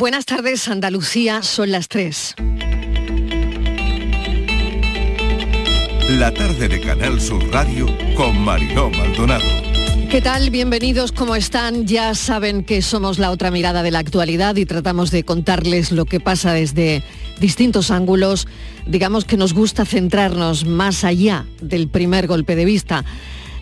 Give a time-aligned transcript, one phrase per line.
[0.00, 2.36] Buenas tardes, Andalucía, son las 3.
[6.12, 9.44] La tarde de Canal Sur Radio con Mariló Maldonado.
[10.10, 10.48] ¿Qué tal?
[10.48, 11.86] Bienvenidos, ¿cómo están?
[11.86, 16.06] Ya saben que somos la otra mirada de la actualidad y tratamos de contarles lo
[16.06, 17.02] que pasa desde
[17.38, 18.48] distintos ángulos.
[18.86, 23.04] Digamos que nos gusta centrarnos más allá del primer golpe de vista.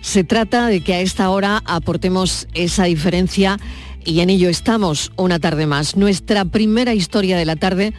[0.02, 3.59] Se trata de que a esta hora aportemos esa diferencia
[4.05, 5.96] y en ello estamos una tarde más.
[5.96, 7.93] Nuestra primera historia de la tarde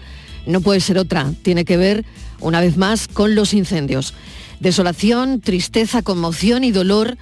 [0.45, 2.05] no puede ser otra, tiene que ver
[2.39, 4.13] una vez más con los incendios.
[4.59, 7.17] Desolación, tristeza, conmoción y dolor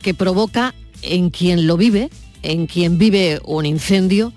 [0.00, 2.10] que provoca en quien lo vive,
[2.42, 4.32] en quien vive un incendio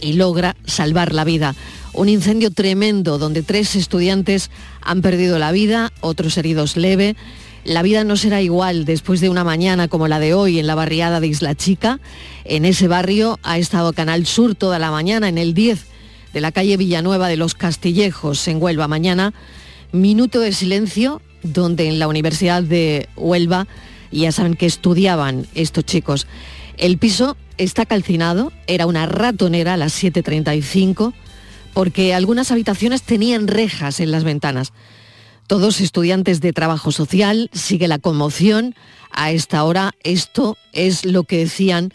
[0.00, 1.54] y logra salvar la vida.
[1.92, 4.50] Un incendio tremendo donde tres estudiantes
[4.80, 7.16] han perdido la vida, otros heridos leve.
[7.64, 10.74] La vida no será igual después de una mañana como la de hoy en la
[10.74, 12.00] barriada de Isla Chica.
[12.44, 15.86] En ese barrio ha estado Canal Sur toda la mañana, en el 10
[16.32, 18.88] de la calle Villanueva de los Castillejos, en Huelva.
[18.88, 19.34] Mañana,
[19.92, 23.66] minuto de silencio donde en la Universidad de Huelva
[24.10, 26.26] ya saben que estudiaban estos chicos.
[26.78, 31.12] El piso está calcinado, era una ratonera a las 7.35,
[31.74, 34.72] porque algunas habitaciones tenían rejas en las ventanas.
[35.50, 38.76] Todos estudiantes de trabajo social, sigue la conmoción.
[39.10, 41.92] A esta hora esto es lo que decían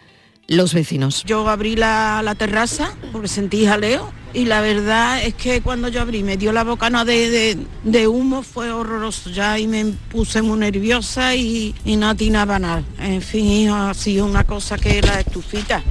[0.50, 1.23] los vecinos.
[1.23, 6.22] Yo abrí la, terraza porque sentí jaleo y la verdad es que cuando yo abrí
[6.22, 10.59] me dio la boca no de, de, humo, fue horroroso ya y me puse muy
[10.59, 12.84] nerviosa y, y no atinaba nada.
[13.00, 15.81] En fin, ha sido una cosa que la estufita.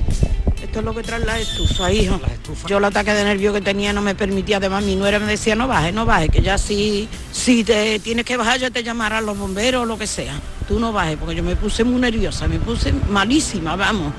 [0.75, 2.21] Esto es lo que trae la estufa, hijo.
[2.67, 5.55] Yo el ataque de nervio que tenía no me permitía, además mi nuera me decía
[5.55, 9.25] no baje, no baje, que ya si, si te tienes que bajar yo te llamarán
[9.25, 10.35] los bomberos o lo que sea.
[10.67, 14.13] Tú no bajes, porque yo me puse muy nerviosa, me puse malísima, vamos.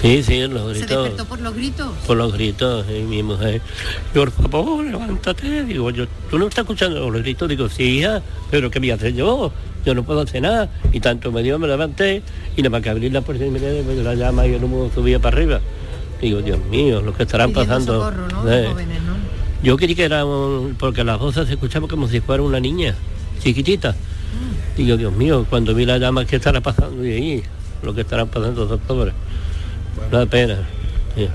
[0.00, 0.88] Sí, sí, los gritos.
[0.88, 1.92] ¿Se despertó por los gritos?
[2.06, 3.60] Por los gritos, y mi mujer.
[4.14, 5.64] Por favor, levántate.
[5.64, 7.50] Digo, yo, ¿tú no estás escuchando los gritos?
[7.50, 9.52] Digo, sí, hija, pero ¿qué voy a hacer yo?
[9.84, 10.70] Yo no puedo hacer nada.
[10.90, 12.22] Y tanto me dio, me levanté,
[12.56, 14.90] y nada más que abrir la puerta y me de la llama y el humo
[14.94, 15.60] subía para arriba.
[16.20, 18.00] Digo, Dios mío, lo que estarán pasando.
[18.00, 18.50] Socorro, ¿no?
[18.50, 18.68] Eh.
[18.70, 19.16] Jóvenes, ¿no?
[19.62, 22.94] Yo creí que era un, porque las voces se escuchaban como si fuera una niña,
[23.42, 23.94] chiquitita.
[24.76, 27.04] Digo, Dios mío, cuando vi la llama, ¿qué estará pasando?
[27.04, 27.42] Y ahí,
[27.82, 29.14] lo que estarán pasando los pobres.
[30.10, 30.68] Da pena.
[31.16, 31.28] sí.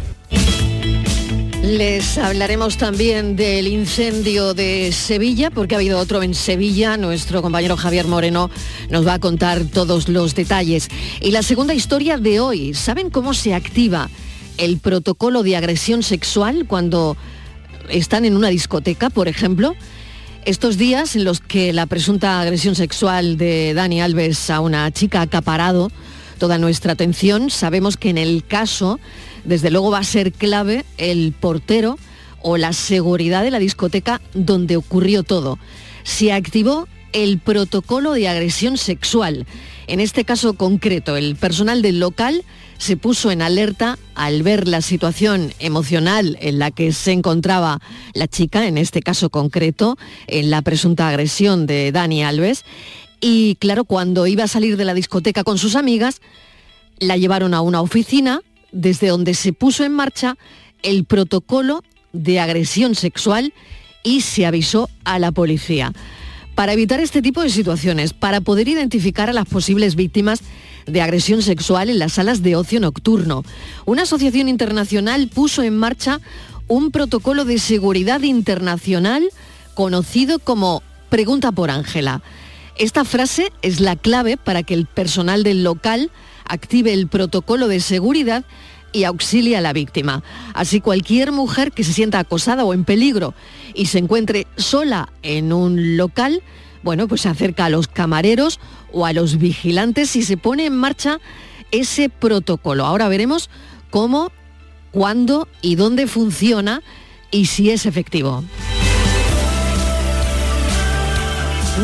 [1.64, 6.98] Les hablaremos también del incendio de Sevilla, porque ha habido otro en Sevilla.
[6.98, 8.50] Nuestro compañero Javier Moreno
[8.90, 10.90] nos va a contar todos los detalles.
[11.22, 14.10] Y la segunda historia de hoy, ¿saben cómo se activa
[14.58, 17.18] el protocolo de agresión sexual cuando
[17.90, 19.76] están en una discoteca, por ejemplo?
[20.46, 25.20] Estos días en los que la presunta agresión sexual de Dani Alves a una chica
[25.20, 25.92] ha acaparado
[26.38, 29.00] toda nuestra atención, sabemos que en el caso,
[29.46, 31.98] desde luego va a ser clave el portero
[32.42, 35.58] o la seguridad de la discoteca donde ocurrió todo.
[36.04, 39.46] Se activó el protocolo de agresión sexual.
[39.88, 42.44] En este caso concreto, el personal del local
[42.78, 47.80] se puso en alerta al ver la situación emocional en la que se encontraba
[48.14, 52.66] la chica, en este caso concreto, en la presunta agresión de Dani Alves.
[53.22, 56.22] Y claro, cuando iba a salir de la discoteca con sus amigas,
[57.00, 58.42] la llevaron a una oficina
[58.72, 60.38] desde donde se puso en marcha
[60.82, 63.54] el protocolo de agresión sexual
[64.04, 65.94] y se avisó a la policía.
[66.56, 70.42] Para evitar este tipo de situaciones, para poder identificar a las posibles víctimas
[70.86, 73.44] de agresión sexual en las salas de ocio nocturno,
[73.86, 76.20] una asociación internacional puso en marcha
[76.68, 79.30] un protocolo de seguridad internacional
[79.74, 82.22] conocido como Pregunta por Ángela.
[82.78, 86.12] Esta frase es la clave para que el personal del local
[86.46, 88.46] active el protocolo de seguridad
[88.92, 90.24] y auxilie a la víctima.
[90.54, 93.34] Así cualquier mujer que se sienta acosada o en peligro
[93.74, 96.44] y se encuentre sola en un local,
[96.84, 98.60] bueno, pues se acerca a los camareros
[98.92, 101.20] o a los vigilantes y se pone en marcha
[101.72, 102.86] ese protocolo.
[102.86, 103.50] Ahora veremos
[103.90, 104.32] cómo,
[104.92, 106.82] cuándo y dónde funciona
[107.32, 108.44] y si es efectivo.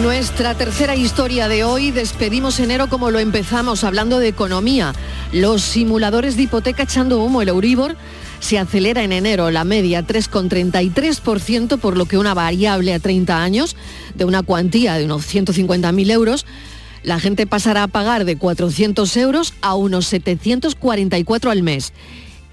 [0.01, 4.93] Nuestra tercera historia de hoy, despedimos enero como lo empezamos, hablando de economía.
[5.33, 7.97] Los simuladores de hipoteca echando humo, el Euribor
[8.39, 13.75] se acelera en enero, la media 3,33%, por lo que una variable a 30 años
[14.15, 16.45] de una cuantía de unos 150.000 euros,
[17.03, 21.93] la gente pasará a pagar de 400 euros a unos 744 al mes.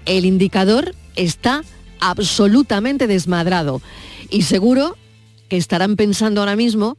[0.05, 1.63] El indicador está
[1.99, 3.81] absolutamente desmadrado
[4.29, 4.95] y seguro
[5.49, 6.97] que estarán pensando ahora mismo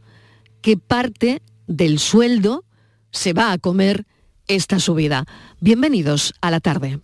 [0.61, 2.65] qué parte del sueldo
[3.11, 4.07] se va a comer
[4.47, 5.25] esta subida.
[5.61, 7.01] Bienvenidos a la tarde.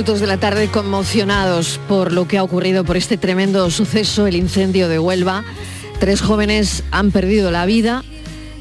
[0.00, 4.34] Minutos de la tarde conmocionados por lo que ha ocurrido por este tremendo suceso, el
[4.34, 5.44] incendio de Huelva.
[5.98, 8.02] Tres jóvenes han perdido la vida,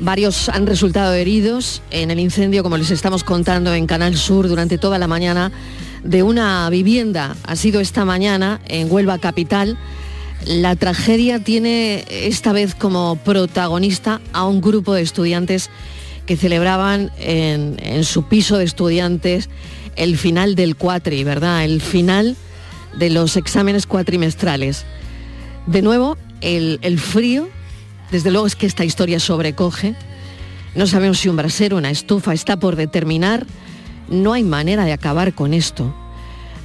[0.02, 4.78] varios han resultado heridos en el incendio, como les estamos contando en Canal Sur durante
[4.78, 5.54] toda la mañana,
[6.04, 7.38] de una vivienda.
[7.46, 9.78] Ha sido esta mañana en Huelva Capital.
[10.46, 15.70] La tragedia tiene esta vez como protagonista a un grupo de estudiantes
[16.26, 19.50] que celebraban en, en su piso de estudiantes
[19.96, 21.64] el final del cuatri, ¿verdad?
[21.64, 22.36] El final
[22.98, 24.86] de los exámenes cuatrimestrales.
[25.68, 27.50] De nuevo, el, el frío,
[28.12, 29.96] desde luego es que esta historia sobrecoge.
[30.76, 33.46] No sabemos si un brasero, una estufa está por determinar.
[34.08, 35.94] No hay manera de acabar con esto.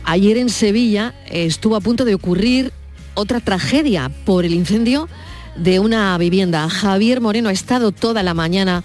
[0.04, 2.72] Ayer en Sevilla eh, estuvo a punto de ocurrir
[3.14, 5.08] otra tragedia por el incendio
[5.56, 6.68] de una vivienda.
[6.68, 8.84] Javier Moreno ha estado toda la mañana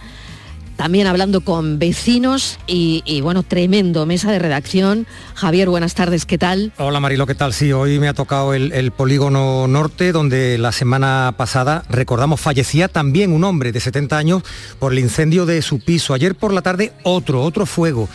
[0.80, 5.08] también hablando con vecinos y, bueno, tremendo mesa de redacción.
[5.36, 6.72] Javier, buenas tardes, ¿qué tal?
[6.78, 7.52] Hola Marilo, ¿qué tal?
[7.52, 13.34] Sí, hoy me ha tocado el, polígono norte, donde la semana pasada, recordamos, fallecía también
[13.34, 14.44] un hombre de 70 años
[14.80, 16.14] por el incendio de su piso.
[16.14, 18.08] Ayer por la tarde otro, otro fuego.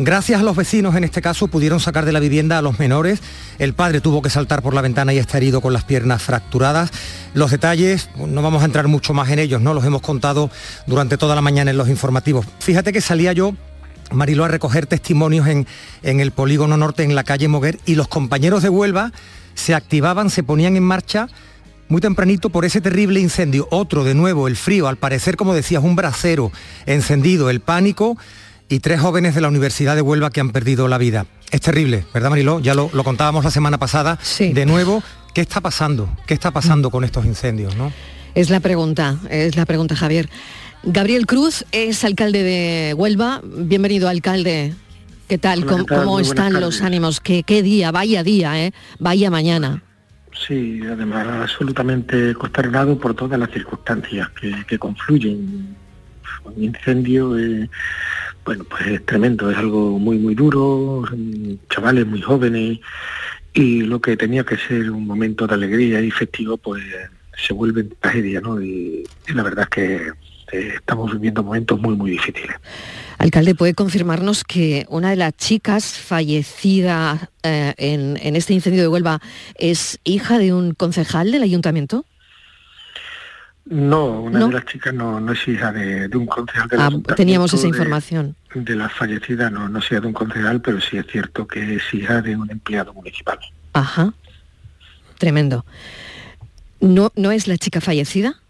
[0.00, 3.20] Gracias a los vecinos, en este caso, pudieron sacar de la vivienda a los menores.
[3.58, 6.92] El padre tuvo que saltar por la ventana y está herido con las piernas fracturadas.
[7.34, 9.74] Los detalles, no vamos a entrar mucho más en ellos, ¿no?
[9.74, 10.50] Los hemos contado
[10.86, 12.46] durante toda la mañana en los informativos.
[12.60, 13.54] Fíjate que salía yo
[14.12, 15.66] Marilo a recoger testimonios en,
[16.04, 19.10] en, el polígono norte, en la calle Moguer, y los compañeros de Huelva
[19.54, 21.28] se activaban, se ponían en marcha
[21.88, 23.66] muy tempranito por ese terrible incendio.
[23.72, 26.52] Otro, de nuevo, el frío, al parecer, como decías, un brasero
[26.86, 28.16] encendido, el pánico
[28.68, 31.26] y tres jóvenes de la Universidad de Huelva que han perdido la vida.
[31.50, 32.60] Es terrible, ¿verdad Mariló?
[32.60, 34.18] Ya lo, lo contábamos la semana pasada.
[34.22, 34.52] Sí.
[34.52, 35.02] De nuevo,
[35.34, 36.08] ¿qué está pasando?
[36.26, 37.76] ¿Qué está pasando con estos incendios?
[37.76, 37.92] ¿no?
[38.34, 40.28] Es la pregunta, es la pregunta, Javier.
[40.82, 43.40] Gabriel Cruz es alcalde de Huelva.
[43.44, 44.74] Bienvenido, alcalde.
[45.28, 45.60] ¿Qué tal?
[45.60, 46.04] Hola, ¿Cómo, ¿qué tal?
[46.04, 47.20] cómo Muy están los ánimos?
[47.20, 47.90] ¿Qué, ¿Qué día?
[47.90, 48.72] Vaya día, ¿eh?
[48.98, 49.82] Vaya mañana.
[50.46, 55.76] Sí, además absolutamente consternado por todas las circunstancias que, que confluyen.
[56.44, 57.68] Un incendio, eh,
[58.48, 61.04] bueno, pues es tremendo, es algo muy, muy duro,
[61.68, 62.78] chavales muy jóvenes
[63.52, 66.82] y lo que tenía que ser un momento de alegría y festivo, pues
[67.36, 68.58] se vuelve tragedia, ¿no?
[68.62, 69.96] Y, y la verdad es que
[70.52, 72.56] eh, estamos viviendo momentos muy, muy difíciles.
[73.18, 78.88] Alcalde, ¿puede confirmarnos que una de las chicas fallecida eh, en, en este incendio de
[78.88, 79.20] Huelva
[79.56, 82.06] es hija de un concejal del ayuntamiento?
[83.70, 84.48] No, una ¿No?
[84.48, 87.62] de las chicas no, no es hija de, de un concejal del Ah, teníamos esa
[87.62, 88.34] de- información.
[88.54, 91.82] De la fallecida no, no sea de un concejal, pero sí es cierto que es
[91.92, 93.38] hija de un empleado municipal.
[93.74, 94.14] Ajá.
[95.18, 95.66] Tremendo.
[96.80, 98.40] ¿No, ¿No es la chica fallecida?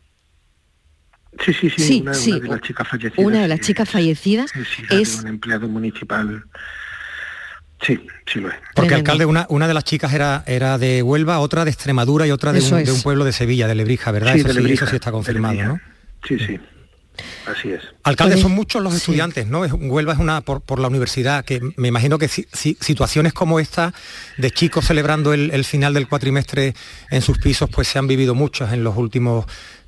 [1.44, 3.26] Sí, sí, sí, Sí, una, sí, una de las chicas fallecidas.
[3.26, 5.16] Una de las chicas fallecidas es hija es...
[5.16, 6.44] de un empleado municipal.
[7.80, 7.98] Sí,
[8.32, 8.54] sí lo es.
[8.74, 8.96] Porque Tremendo.
[8.96, 12.52] alcalde, una, una de las chicas era, era de Huelva, otra de Extremadura y otra
[12.52, 12.86] de un, es.
[12.86, 14.32] de un pueblo de Sevilla, de Lebrija, ¿verdad?
[14.32, 15.62] Sí, eso, de sí, Lebrija, eso sí está confirmado.
[15.62, 15.80] ¿no?
[16.26, 16.58] Sí, sí.
[17.46, 17.80] Así es.
[18.04, 18.98] Alcalde, Pues, son muchos los sí.
[18.98, 19.64] estudiantes, ¿no?
[19.64, 23.32] Es- Huelva es una, por, por la universidad, que me imagino que si- si- situaciones
[23.32, 23.92] como esta,
[24.36, 26.74] de chicos celebrando el, el final del cuatrimestre
[27.10, 29.46] en sus pisos, pues se han vivido muchas en los últimos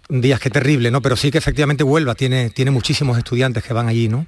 [0.09, 1.03] días, qué terrible, ¿no?
[1.03, 4.27] Pero sí que efectivamente Huelva tiene, tiene muchísimos estudiantes que van allí, ¿no?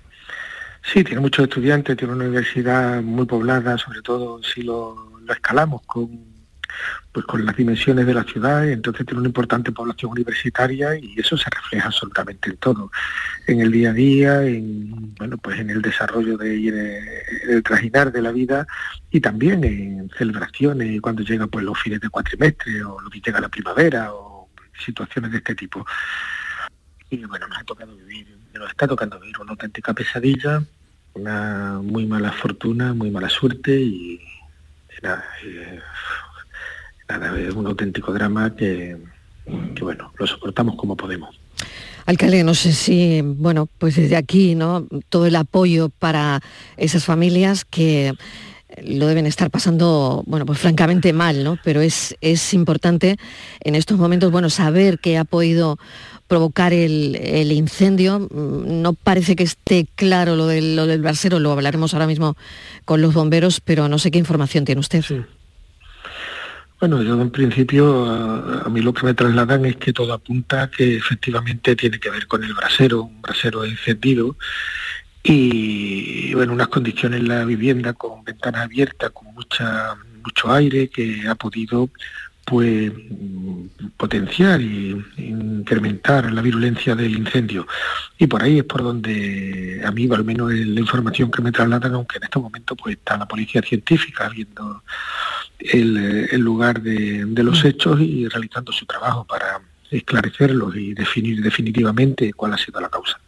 [0.82, 6.32] Sí, tiene muchos estudiantes, tiene una universidad muy poblada, sobre todo si lo, escalamos con
[7.12, 11.36] pues con las dimensiones de la ciudad, entonces tiene una importante población universitaria y eso
[11.36, 12.90] se refleja absolutamente en todo,
[13.46, 17.08] en el día a día, en bueno pues en el desarrollo de, y en
[17.50, 18.66] el trajinar de la vida
[19.10, 23.40] y también en celebraciones cuando llega pues los fines de cuatrimestre o lo que llega
[23.40, 24.48] la primavera o
[24.84, 25.84] situaciones de este tipo.
[27.10, 28.26] Y bueno, nos ha tocado vivir,
[28.59, 30.62] nos está tocando vivir una auténtica pesadilla,
[31.14, 34.21] una muy mala fortuna, muy mala suerte y,
[35.02, 35.25] nada,
[37.38, 38.97] es un auténtico drama que,
[39.75, 41.38] que, bueno, lo soportamos como podemos.
[42.06, 44.87] Alcalde, no sé si, bueno, pues desde aquí, ¿no?
[45.09, 46.40] Todo el apoyo para
[46.76, 48.14] esas familias que
[48.84, 51.58] lo deben estar pasando, bueno, pues francamente mal, ¿no?
[51.64, 53.16] Pero es, es importante
[53.60, 55.78] en estos momentos, bueno, saber que ha podido
[56.32, 58.20] provocar el, incendio.
[58.20, 62.36] Mm, no parece que esté claro lo del, lo del brasero, lo hablaremos ahora mismo
[62.86, 65.04] con los bomberos, pero no sé qué información tiene usted.
[66.80, 70.96] Bueno, yo en principio a, mí lo que me trasladan es que todo apunta que
[70.96, 74.36] efectivamente tiene que ver con el brasero, un brasero encendido
[75.22, 81.34] y bueno, unas condiciones la vivienda con ventanas abiertas, con mucha mucho aire que ha
[81.34, 81.90] podido
[82.44, 82.92] pues
[83.96, 87.68] potenciar y incrementar la virulencia del incendio.
[88.18, 91.94] Y por ahí es por donde a mí, al menos la información que me trasladan,
[91.94, 94.82] aunque en este momento pues está la policía científica viendo
[95.60, 99.60] el, lugar de, los hechos y realizando su trabajo para
[99.90, 103.20] esclarecerlos y definir definitivamente cuál ha sido la causa.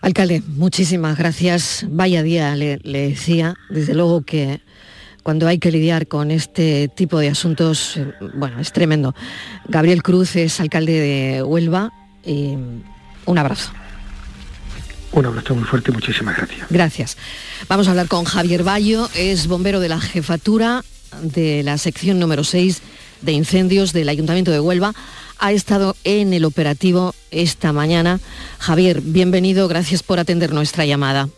[0.00, 1.86] Alcalde, muchísimas gracias.
[1.88, 4.60] Vaya día, le decía, desde luego que
[5.26, 9.12] cuando hay que lidiar con este tipo de asuntos, eh, bueno, es tremendo.
[9.66, 11.92] Gabriel Cruz es alcalde de Huelva
[12.24, 12.56] y
[13.24, 13.72] un abrazo.
[15.10, 16.68] Un abrazo muy fuerte, muchísimas gracias.
[16.70, 17.16] Gracias.
[17.68, 20.84] Vamos a hablar con Javier Bayo, es bombero de la jefatura
[21.20, 22.80] de la sección número 6
[23.22, 24.94] de incendios del Ayuntamiento de Huelva.
[25.38, 28.20] Ha estado en el operativo esta mañana.
[28.58, 31.28] Javier, bienvenido, gracias por atender nuestra llamada.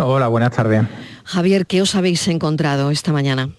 [0.00, 0.82] Hola, buenas tardes.
[1.24, 3.50] Javier, ¿qué os habéis encontrado esta mañana?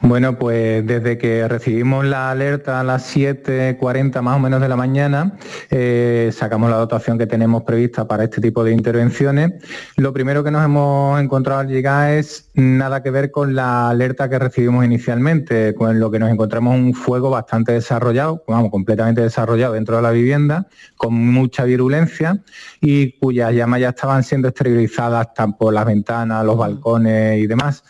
[0.00, 4.76] Bueno, pues desde que recibimos la alerta a las 7.40 más o menos de la
[4.76, 5.36] mañana,
[5.70, 9.54] eh, sacamos la dotación que tenemos prevista para este tipo de intervenciones.
[9.96, 14.28] Lo primero que nos hemos encontrado al llegar es nada que ver con la alerta
[14.28, 19.74] que recibimos inicialmente, con lo que nos encontramos un fuego bastante desarrollado, vamos, completamente desarrollado
[19.74, 22.38] dentro de la vivienda, con mucha virulencia
[22.80, 27.82] y cuyas llamas ya estaban siendo esterilizadas tanto por las ventanas, los balcones y demás.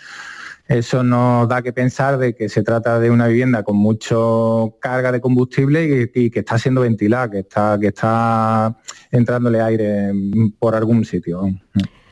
[0.68, 5.10] Eso nos da que pensar de que se trata de una vivienda con mucho carga
[5.10, 8.76] de combustible y, que está siendo ventilada, que está, que está
[9.10, 10.12] entrándole aire
[10.58, 11.48] por algún sitio.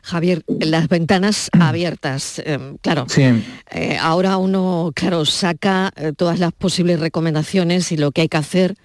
[0.01, 3.05] Javier, las ventanas abiertas, em, claro.
[3.09, 3.25] Sí.
[3.69, 8.37] Eh, ahora uno, claro, saca eh, todas las posibles recomendaciones y lo que hay que
[8.37, 8.75] hacer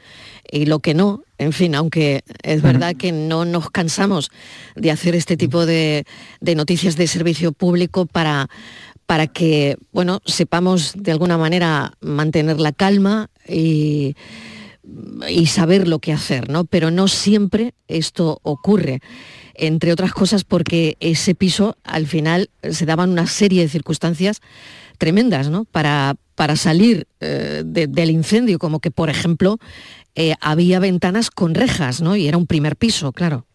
[0.51, 1.23] y lo que no.
[1.39, 4.31] En fin, aunque es verdad que no nos cansamos
[4.77, 6.05] de hacer este tipo de
[6.41, 8.49] noticias de servicio público para
[9.07, 14.17] para que, bueno, sepamos de alguna manera mantener la calma y,
[15.47, 16.65] saber lo que hacer, ¿no?
[16.65, 19.01] Pero no siempre esto ocurre
[19.55, 24.41] entre otras cosas porque ese piso al final se daban una serie de circunstancias
[24.99, 25.65] tremendas ¿no?
[25.65, 29.59] para, para salir eh, del incendio, como que por ejemplo
[30.15, 32.17] eh, había ventanas con rejas ¿no?
[32.17, 33.47] y era un primer piso, claro.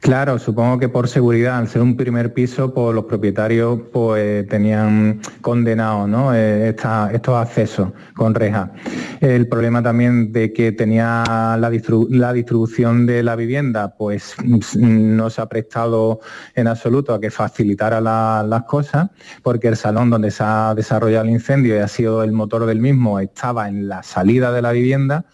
[0.00, 5.20] Claro, supongo que por seguridad, al ser un primer piso, pues los propietarios pues, tenían
[5.40, 6.34] condenado ¿no?
[6.34, 8.72] Eh, estos accesos con reja.
[9.20, 14.34] El problema también de que tenía la, distribución de la vivienda, pues
[14.76, 16.20] no se ha prestado
[16.54, 19.08] en absoluto a que facilitara las cosas,
[19.42, 22.80] porque el salón donde se ha desarrollado el incendio y ha sido el motor del
[22.80, 25.24] mismo estaba en la salida de la vivienda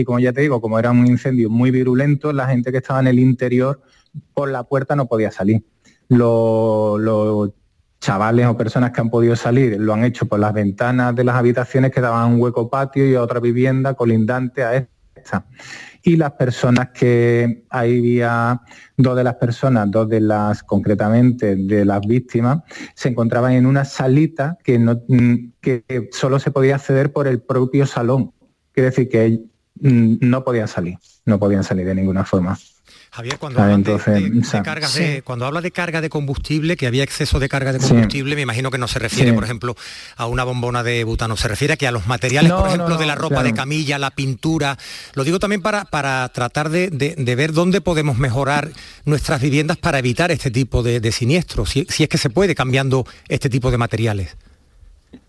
[0.00, 3.00] y como ya te digo, como era un incendio muy virulento, la gente que estaba
[3.00, 3.80] en el interior
[4.34, 5.64] por la puerta no podía salir.
[6.08, 7.50] Los,
[7.98, 11.34] chavales o personas que han podido salir lo han hecho por las ventanas de las
[11.34, 15.46] habitaciones que daban un hueco patio y a otra vivienda colindante a esta.
[16.02, 18.60] Y las personas que ahí había
[18.98, 22.62] dos de las personas, dos de las concretamente de las víctimas,
[22.94, 24.78] se encontraban en una salita que,
[25.62, 28.32] que solo se podía acceder por el propio salón.
[28.72, 29.46] Quiere decir que
[29.80, 32.58] no podían salir, no podían salir de ninguna forma.
[33.16, 37.72] Javier, cuando, habla de, cuando habla de carga de combustible, que había exceso de carga
[37.72, 39.74] de combustible, me imagino que no se refiere, por ejemplo,
[40.16, 43.06] a una bombona de butano, se refiere a que a los materiales, por ejemplo, de
[43.06, 44.76] la ropa de camilla, la pintura.
[45.14, 46.90] Lo digo también para, para tratar de,
[47.36, 48.68] ver dónde podemos mejorar
[49.06, 53.48] nuestras viviendas para evitar este tipo de, siniestros, si es que se puede cambiando este
[53.48, 54.36] tipo de materiales.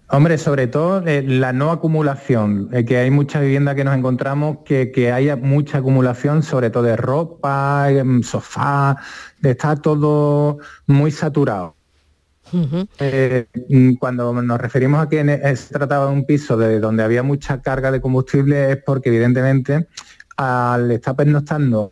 [0.10, 4.60] Hombre, sobre todo eh, la no acumulación, eh, que hay mucha vivienda que nos encontramos
[4.64, 8.96] que, que haya mucha acumulación, sobre todo de ropa, em, sofá,
[9.44, 11.76] está todo muy saturado.
[13.00, 17.04] Eh, mm, cuando nos referimos a que ne- se trataba de un piso de donde
[17.04, 19.88] había mucha carga de combustible es porque evidentemente
[20.38, 21.92] al estar pernoctando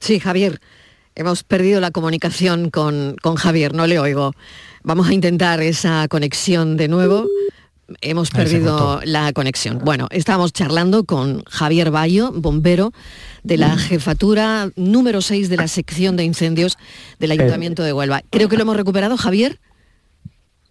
[0.00, 0.60] Sí, Javier,
[1.14, 4.32] hemos perdido la comunicación con, con Javier, no le oigo.
[4.82, 7.26] Vamos a intentar esa conexión de nuevo.
[8.02, 9.78] Hemos perdido la conexión.
[9.82, 12.92] Bueno, estábamos charlando con Javier Bayo, bombero
[13.44, 16.76] de la jefatura número 6 de la sección de incendios
[17.18, 18.22] del Ayuntamiento de Huelva.
[18.30, 19.58] Creo que lo hemos recuperado, Javier.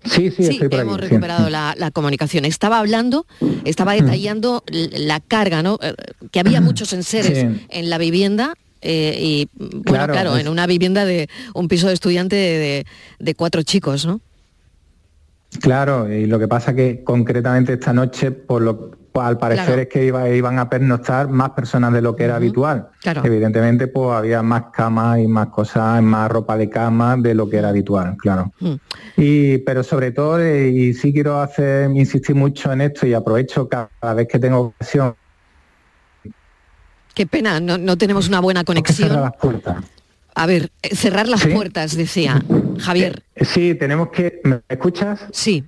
[0.05, 1.01] Sí, sí, Sí, aquí, hemos sí.
[1.01, 2.45] recuperado la, la comunicación.
[2.45, 3.25] Estaba hablando,
[3.65, 5.79] estaba detallando l- la carga, ¿no?
[5.81, 5.95] Eh,
[6.31, 7.65] Que había muchos enseres Sí.
[7.69, 8.53] en la vivienda.
[8.81, 12.57] Eh, y bueno, Claro, claro, es- en una vivienda de un piso de estudiante de,
[12.59, 12.85] de-
[13.19, 14.21] de cuatro chicos, ¿no?
[15.61, 19.81] Claro, y lo que pasa que concretamente esta noche, por lo al parecer Claro.
[19.81, 22.89] es que iba- iban a pernoctar más personas de lo que era habitual.
[23.01, 23.23] claro.
[23.25, 27.57] Evidentemente, pues había más camas y más cosas, más ropa de cama de lo que
[27.57, 28.53] era habitual, claro.
[29.15, 33.67] Y, pero sobre todo, eh, y sí quiero hacer, insistir mucho en esto y aprovecho
[33.67, 35.15] cada vez que tengo ocasión,
[37.17, 39.21] Qué pena, no, no tenemos una buena que cerrar conexión.
[39.23, 39.77] las puertas.
[40.35, 41.49] A ver, eh, cerrar las ¿Sí?
[41.49, 42.43] puertas, decía
[42.77, 43.23] Javier.
[43.33, 45.21] Eh, Sí, tenemos que, ¿me escuchas?
[45.31, 45.63] Sí,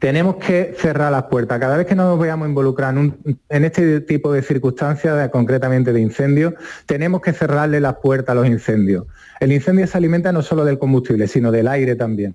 [0.00, 1.60] Tenemos que cerrar las puertas.
[1.60, 5.92] Cada vez que nos veamos involucrar en, un- en este tipo de circunstancias, de- concretamente
[5.92, 6.54] de incendios,
[6.86, 9.04] tenemos que cerrarle las puertas a los incendios.
[9.40, 12.34] El incendio se alimenta no solo del combustible, sino del aire también.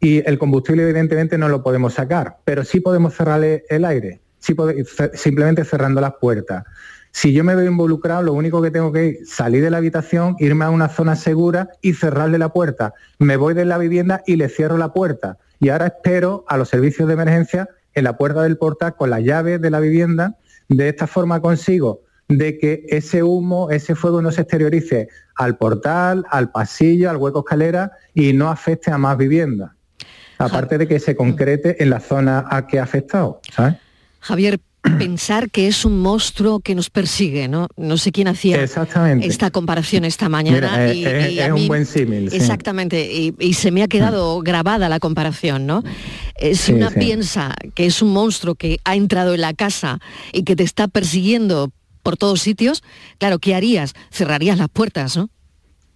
[0.00, 4.54] Y el combustible evidentemente no lo podemos sacar, pero sí podemos cerrarle el aire, sí
[5.14, 6.64] simplemente cerrando las puertas.
[7.20, 10.36] Si yo me veo involucrado, lo único que tengo que es salir de la habitación,
[10.38, 12.94] irme a una zona segura y cerrarle la puerta.
[13.18, 15.36] Me voy de la vivienda y le cierro la puerta.
[15.58, 19.24] Y ahora espero a los servicios de emergencia en la puerta del portal con las
[19.24, 20.36] llaves de la vivienda.
[20.68, 26.24] De esta forma consigo de que ese humo, ese fuego no se exteriorice al portal,
[26.30, 29.72] al pasillo, al hueco escalera y no afecte a más viviendas.
[30.38, 33.74] Aparte de que se concrete en la zona a que ha afectado, ¿sabes?
[34.20, 34.60] Javier,
[34.98, 37.68] pensar que es un monstruo que nos persigue, ¿no?
[37.76, 39.26] No sé quién hacía Exactamente.
[39.26, 40.56] esta comparación esta mañana.
[40.72, 42.36] Mira, eh, y, es- y a es un buen símil, sí.
[42.36, 45.82] Exactamente, y, y se me ha quedado grabada la comparación, ¿no?
[46.36, 46.98] Eh, si Sí, una sí.
[47.00, 49.98] piensa que es un monstruo que ha entrado en la casa
[50.32, 51.70] y que te está persiguiendo
[52.02, 52.82] por todos sitios,
[53.18, 53.94] claro, ¿qué harías?
[54.10, 55.28] Cerrarías las puertas, ¿no?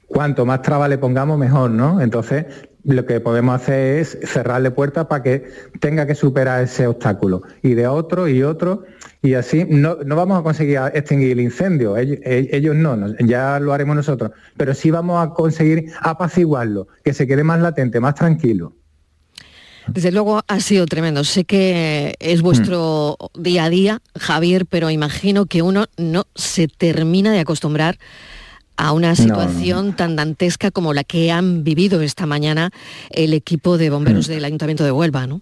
[0.07, 2.01] Cuanto más traba le pongamos, mejor, ¿no?
[2.03, 2.45] Entonces,
[2.85, 5.45] lo que podemos hacer es cerrarle puertas para que
[5.81, 7.43] tenga que superar ese obstáculo.
[7.63, 8.85] Y de otro y otro,
[9.23, 13.61] y así no, no vamos a conseguir extinguir el incendio, ellos, ellos no, no, ya
[13.61, 18.15] lo haremos nosotros, pero sí vamos a conseguir apaciguarlo, que se quede más latente, más
[18.15, 18.75] tranquilo.
[19.87, 21.25] Desde luego ha sido tremendo.
[21.25, 27.33] Sé que es vuestro día a día, Javier, pero imagino que uno no se termina
[27.33, 27.99] de acostumbrar
[28.83, 29.17] a una no.
[29.17, 32.71] situación tan dantesca como la que han vivido esta mañana
[33.11, 35.41] el equipo de bomberos del Ayuntamiento de Huelva, ¿no?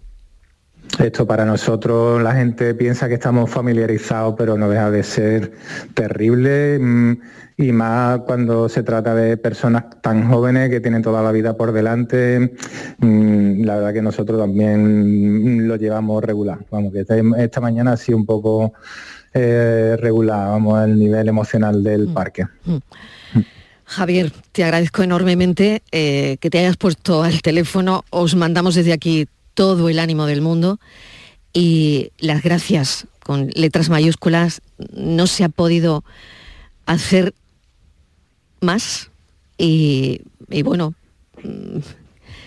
[0.99, 5.53] Esto para nosotros la gente piensa que estamos familiarizados, pero no deja de ser
[5.95, 7.13] terrible mm,
[7.57, 11.71] y más cuando se trata de personas tan jóvenes que tienen toda la vida por
[11.71, 12.53] delante.
[12.99, 16.59] Mm, La verdad que nosotros también mm, lo llevamos regular.
[16.69, 18.73] Vamos, que esta, esta mañana ha sido un poco
[19.33, 22.45] eh, regular, vamos, al nivel emocional del parque.
[23.91, 28.05] Javier, te agradezco enormemente eh, que te hayas puesto al teléfono.
[28.09, 30.79] Os mandamos desde aquí todo el ánimo del mundo
[31.51, 34.61] y las gracias con letras mayúsculas.
[34.93, 36.05] No se ha podido
[36.85, 37.33] hacer
[38.61, 39.11] más
[39.57, 40.93] y, y bueno,
[41.43, 41.79] mm,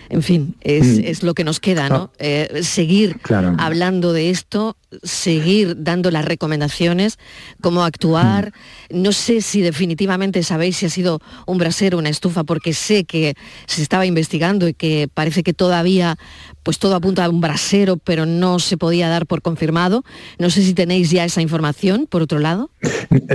[0.09, 1.01] en fin, es, Mm.
[1.05, 1.95] es lo que nos queda, ¿no?
[1.97, 2.11] No.
[2.19, 3.55] Eh, seguir Claro.
[3.59, 7.17] hablando de esto, seguir dando las recomendaciones,
[7.61, 8.53] cómo actuar.
[8.89, 13.03] No sé si definitivamente sabéis si ha sido un brasero o una estufa, porque sé
[13.05, 13.35] que
[13.67, 16.17] se estaba investigando y que parece que todavía,
[16.65, 20.03] pues todo apunta a un brasero, pero no se podía dar por confirmado.
[20.39, 22.71] No sé si tenéis ya esa información, por otro lado.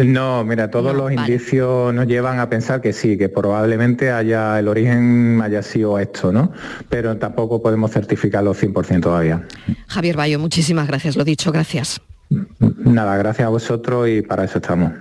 [0.05, 1.33] No, mira, todos No, los vale.
[1.33, 6.33] indicios nos llevan a pensar que sí, que probablemente haya el origen haya sido esto,
[6.33, 6.51] ¿no?
[6.89, 9.47] Pero tampoco podemos certificarlo 100% todavía.
[9.87, 12.01] Javier Bayo, muchísimas gracias, lo dicho, gracias.
[12.59, 14.93] Nada, gracias a vosotros y para eso estamos.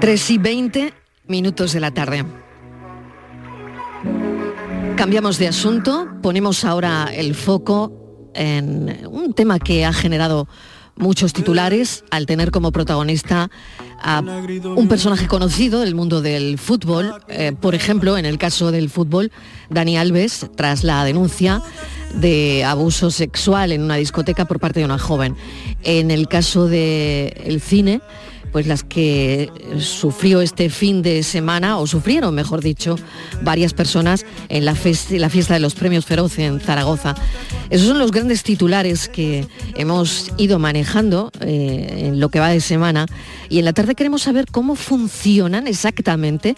[0.00, 0.92] 3 y 20
[1.28, 2.24] minutos de la tarde.
[4.96, 10.48] Cambiamos de asunto, ponemos ahora el foco en un tema que ha generado
[10.96, 13.50] muchos titulares al tener como protagonista
[14.00, 17.14] a un personaje conocido del mundo del fútbol.
[17.28, 19.30] Eh, por ejemplo, en el caso del fútbol,
[19.68, 21.60] Dani Alves, tras la denuncia
[22.14, 25.36] de abuso sexual en una discoteca por parte de una joven.
[25.82, 28.00] En el caso del cine,
[28.52, 32.96] pues las que sufrió este fin de semana, o sufrieron, mejor dicho,
[33.42, 34.74] varias personas en la,
[35.10, 37.14] la fiesta de los premios Feroz en Zaragoza.
[37.70, 42.60] Esos son los grandes titulares que hemos ido manejando eh, en lo que va de
[42.60, 43.06] semana
[43.48, 46.54] y en la tarde queremos saber cómo funcionan exactamente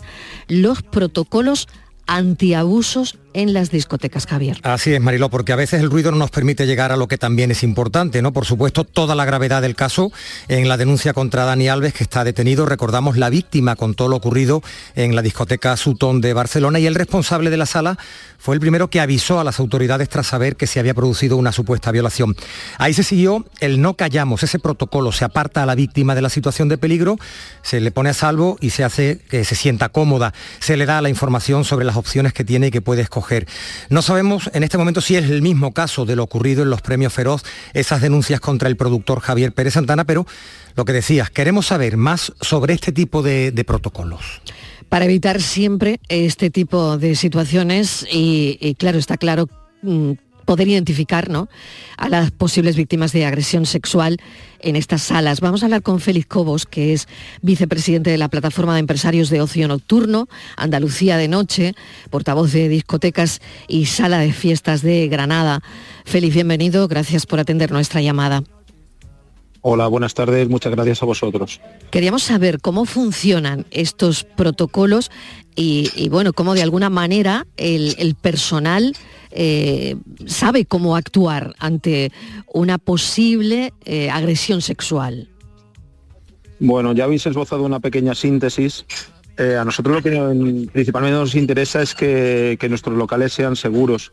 [0.48, 1.68] los protocolos
[2.06, 4.58] antiabusos en las discotecas, Javier.
[4.64, 7.18] Así es, Mariló, porque a veces el ruido no nos permite llegar a lo que
[7.18, 8.32] también es importante, ¿no?
[8.32, 10.10] Por supuesto, toda la gravedad del caso
[10.48, 14.16] en la denuncia contra Dani Alves, que está detenido, recordamos la víctima con todo lo
[14.16, 14.60] ocurrido
[14.96, 17.96] en la discoteca Sutón de Barcelona y el responsable de la sala
[18.38, 21.52] fue el primero que avisó a las autoridades tras saber que se había producido una
[21.52, 22.34] supuesta violación.
[22.76, 26.28] Ahí se siguió el no callamos, ese protocolo se aparta a la víctima de la
[26.28, 27.16] situación de peligro,
[27.62, 31.00] se le pone a salvo y se hace que se sienta cómoda, se le da
[31.02, 33.27] la información sobre las opciones que tiene y que puede escoger
[33.88, 36.82] no sabemos en este momento si es el mismo caso de lo ocurrido en los
[36.82, 37.42] premios Feroz,
[37.74, 40.26] esas denuncias contra el productor Javier Pérez Santana, pero
[40.76, 44.40] lo que decías, queremos saber más sobre este tipo de, protocolos.
[44.88, 49.48] Para evitar siempre este tipo de situaciones y, claro, está claro
[49.82, 50.12] mm,
[50.48, 51.50] poder identificar ¿no?
[51.98, 54.16] a las posibles víctimas de agresión sexual
[54.60, 55.42] en estas salas.
[55.42, 57.06] Vamos a hablar con Félix Cobos, que es
[57.42, 61.74] vicepresidente de la Plataforma de Empresarios de Ocio Nocturno, Andalucía de Noche,
[62.08, 65.60] portavoz de discotecas y sala de fiestas de Granada.
[66.06, 68.42] Félix, bienvenido, gracias por atender nuestra llamada.
[69.70, 71.60] Hola, buenas tardes, muchas gracias a vosotros.
[71.90, 75.10] Queríamos saber cómo funcionan estos protocolos
[75.54, 78.94] y, bueno, cómo de alguna manera el personal
[79.30, 82.12] eh, sabe cómo actuar ante
[82.52, 85.28] una posible eh, agresión sexual.
[86.60, 88.86] Bueno, ya habéis esbozado una pequeña síntesis.
[89.36, 94.12] Eh, a nosotros lo que principalmente nos interesa es que, nuestros locales sean seguros.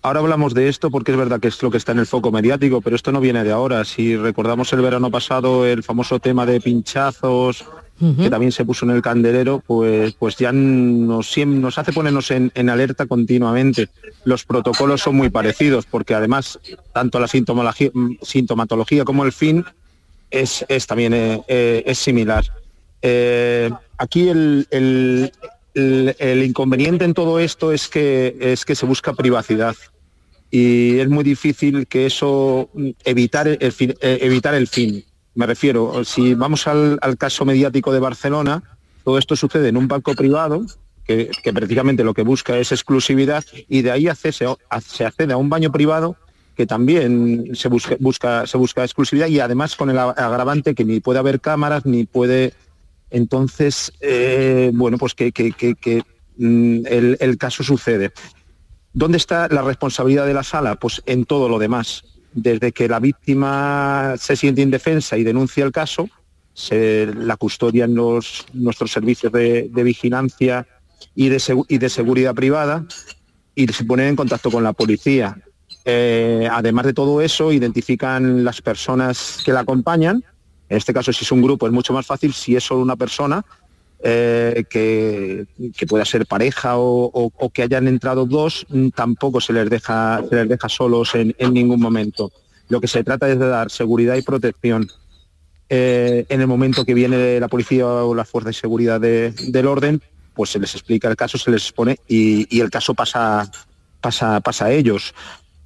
[0.00, 2.30] Ahora hablamos de esto porque es verdad que es lo que está en el foco
[2.30, 3.84] mediático, pero esto no viene de ahora.
[3.84, 7.64] Si recordamos el verano pasado, el famoso tema de pinchazos,
[7.98, 12.70] que también se puso en el candelero, pues, pues ya nos, nos hace ponernos en,
[12.70, 13.88] alerta continuamente.
[14.24, 16.60] Los protocolos son muy parecidos, porque además
[16.92, 19.64] tanto la sintomatología, como el fin
[20.30, 22.44] es, también eh, eh, es similar.
[23.02, 25.32] Eh, aquí el, el,
[26.44, 29.74] inconveniente en todo esto es que, es que se busca privacidad
[30.50, 32.70] y es muy difícil que eso
[33.04, 33.58] evitar el,
[34.00, 35.04] evitar el fin.
[35.34, 38.62] Me refiero, si vamos al, caso mediático de Barcelona,
[39.04, 40.64] todo esto sucede en un banco privado
[41.04, 45.70] que, prácticamente lo que busca es exclusividad y de ahí se accede a un baño
[45.70, 46.16] privado
[46.56, 51.20] que también se busca, se busca exclusividad y además con el agravante que ni puede
[51.20, 52.52] haber cámaras ni puede
[53.10, 55.32] entonces eh, bueno pues que,
[56.36, 58.12] mm, el, caso sucede
[58.92, 60.74] ¿Dónde está la responsabilidad de la sala?
[60.76, 65.72] Pues en todo lo demás desde que la víctima se siente indefensa y denuncia el
[65.72, 66.08] caso,
[66.54, 70.66] se la custodian los, nuestros servicios de, vigilancia
[71.14, 72.84] y de, seguridad privada
[73.54, 75.38] y se ponen en contacto con la policía.
[75.84, 80.24] Eh, además de todo eso, identifican las personas que la acompañan.
[80.68, 82.32] En este caso, si es un grupo, es mucho más fácil.
[82.32, 83.44] Si es solo una persona,
[84.00, 85.46] eh, que,
[85.88, 90.48] pueda ser pareja o, que hayan entrado dos, mm, tampoco se les deja, se les
[90.48, 92.30] deja solos en, ningún momento.
[92.68, 94.88] Lo que se trata es de dar seguridad y protección.
[95.68, 100.00] Eh, en el momento que viene la policía o la fuerza de seguridad del orden,
[100.32, 103.50] pues se les explica el caso, se les expone y, el caso pasa,
[104.00, 105.12] pasa, pasa a ellos.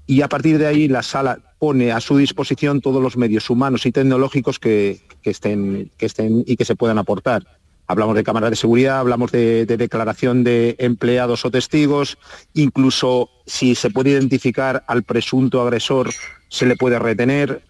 [0.06, 3.86] Y a partir de ahí la sala pone a su disposición todos los medios humanos
[3.86, 7.44] y tecnológicos que, estén, que estén y que se puedan aportar
[7.92, 12.16] Hablamos de cámaras de seguridad, hablamos de, declaración de empleados o testigos,
[12.54, 16.10] incluso si se puede identificar al presunto agresor,
[16.48, 17.62] se le puede retener.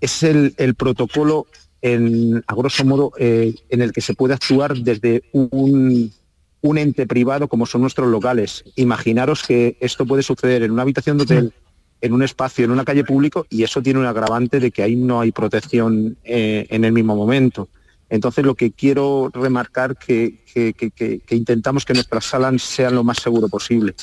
[0.00, 1.46] Es el, protocolo,
[1.80, 6.12] en, a grosso modo, eh, en el que se puede actuar desde un,
[6.60, 8.64] un ente privado como son nuestros locales.
[8.74, 11.54] Imaginaros que esto puede suceder en una habitación de hotel,
[12.00, 14.96] en un espacio, en una calle público, y eso tiene un agravante de que ahí
[14.96, 17.68] no hay protección eh, en el mismo momento.
[18.10, 23.48] Entonces lo que quiero remarcar que, que, intentamos que nuestras salas sean lo más seguro
[23.48, 23.94] posible.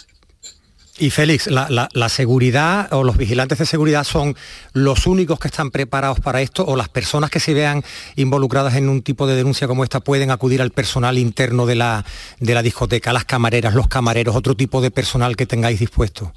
[0.97, 4.37] Y Félix, la, seguridad o los vigilantes de seguridad son
[4.71, 7.83] los únicos que están preparados para esto o las personas que se vean
[8.15, 12.05] involucradas en un tipo de denuncia como esta pueden acudir al personal interno de la,
[12.39, 16.31] de la discoteca, las camareras, los camareros, otro tipo de personal que tengáis dispuesto.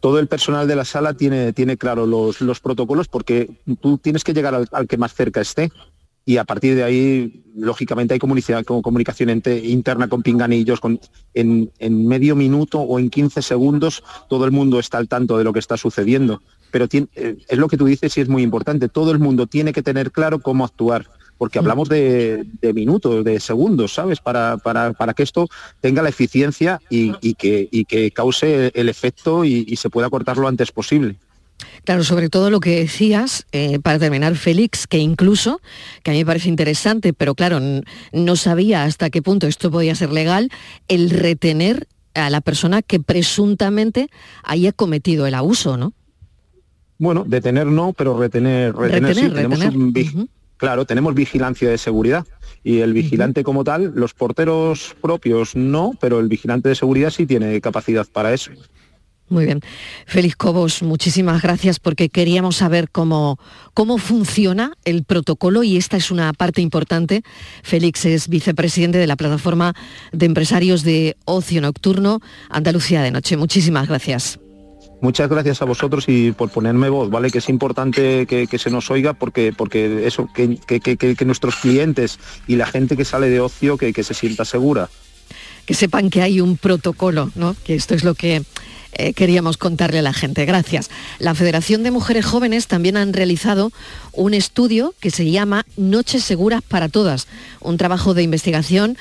[0.00, 4.34] Todo el personal de la sala tiene, tiene claro los, protocolos porque tú tienes que
[4.34, 5.70] llegar al que más cerca esté
[6.28, 10.78] y a partir de ahí, lógicamente, hay comunicación, interna con pinganillos,
[11.32, 11.70] en,
[12.06, 15.58] medio minuto o en 15 segundos todo el mundo está al tanto de lo que
[15.58, 16.42] está sucediendo.
[16.70, 19.72] Pero eh, es lo que tú dices y es muy importante, todo el mundo tiene
[19.72, 21.06] que tener claro cómo actuar
[21.38, 21.62] porque mm.
[21.62, 24.20] hablamos de, minutos, de segundos, ¿sabes?
[24.20, 24.58] Para,
[25.16, 25.48] que esto
[25.80, 30.72] tenga la eficiencia y, que, que, cause el efecto y, se pueda cortar lo antes
[30.72, 31.16] posible.
[31.84, 35.60] Claro, sobre todo lo que decías, eh, para terminar, Félix, que incluso,
[36.02, 37.60] que a mí me parece interesante, pero claro,
[38.12, 40.50] no sabía hasta qué punto esto podía ser legal,
[40.88, 44.08] el retener a la persona que presuntamente
[44.42, 45.92] haya cometido el abuso, ¿no?
[46.98, 49.30] Bueno, detener no, pero retener, retener, sí.
[49.30, 52.26] Tenemos un, Claro, tenemos vigilancia de seguridad
[52.62, 57.26] y el vigilante como tal, los porteros propios no, pero el vigilante de seguridad sí
[57.26, 58.50] tiene capacidad para eso.
[59.28, 59.60] Muy bien.
[60.06, 63.38] Félix Cobos, muchísimas gracias porque queríamos saber cómo,
[63.74, 67.22] cómo funciona el protocolo y esta es una parte importante.
[67.62, 69.74] Félix es vicepresidente de la plataforma
[70.12, 73.36] de empresarios de ocio nocturno Andalucía de Noche.
[73.36, 74.40] Muchísimas gracias.
[75.00, 77.30] Muchas gracias a vosotros y por ponerme voz, ¿vale?
[77.30, 82.56] Que es importante que, se nos oiga porque, porque eso, que, que, nuestros clientes y
[82.56, 84.88] la gente que sale de ocio que, se sienta segura.
[85.66, 87.54] Que sepan que hay un protocolo, ¿no?
[87.64, 88.42] Que esto es lo que
[88.92, 90.44] eh, queríamos contarle a la gente.
[90.46, 90.90] Gracias.
[91.20, 93.70] La Federación de Mujeres Jóvenes también han realizado
[94.12, 97.28] un estudio que se llama Noches Seguras para Todas,
[97.60, 98.96] un trabajo de investigación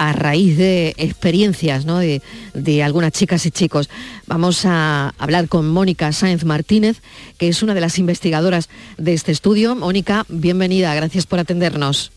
[0.00, 3.90] a raíz de experiencias de, algunas chicas y chicos.
[4.26, 7.02] Vamos a hablar con Mónica Sáenz Martínez,
[7.36, 9.76] que es una de las investigadoras de este estudio.
[9.76, 12.12] Mónica, bienvenida, gracias por atendernos.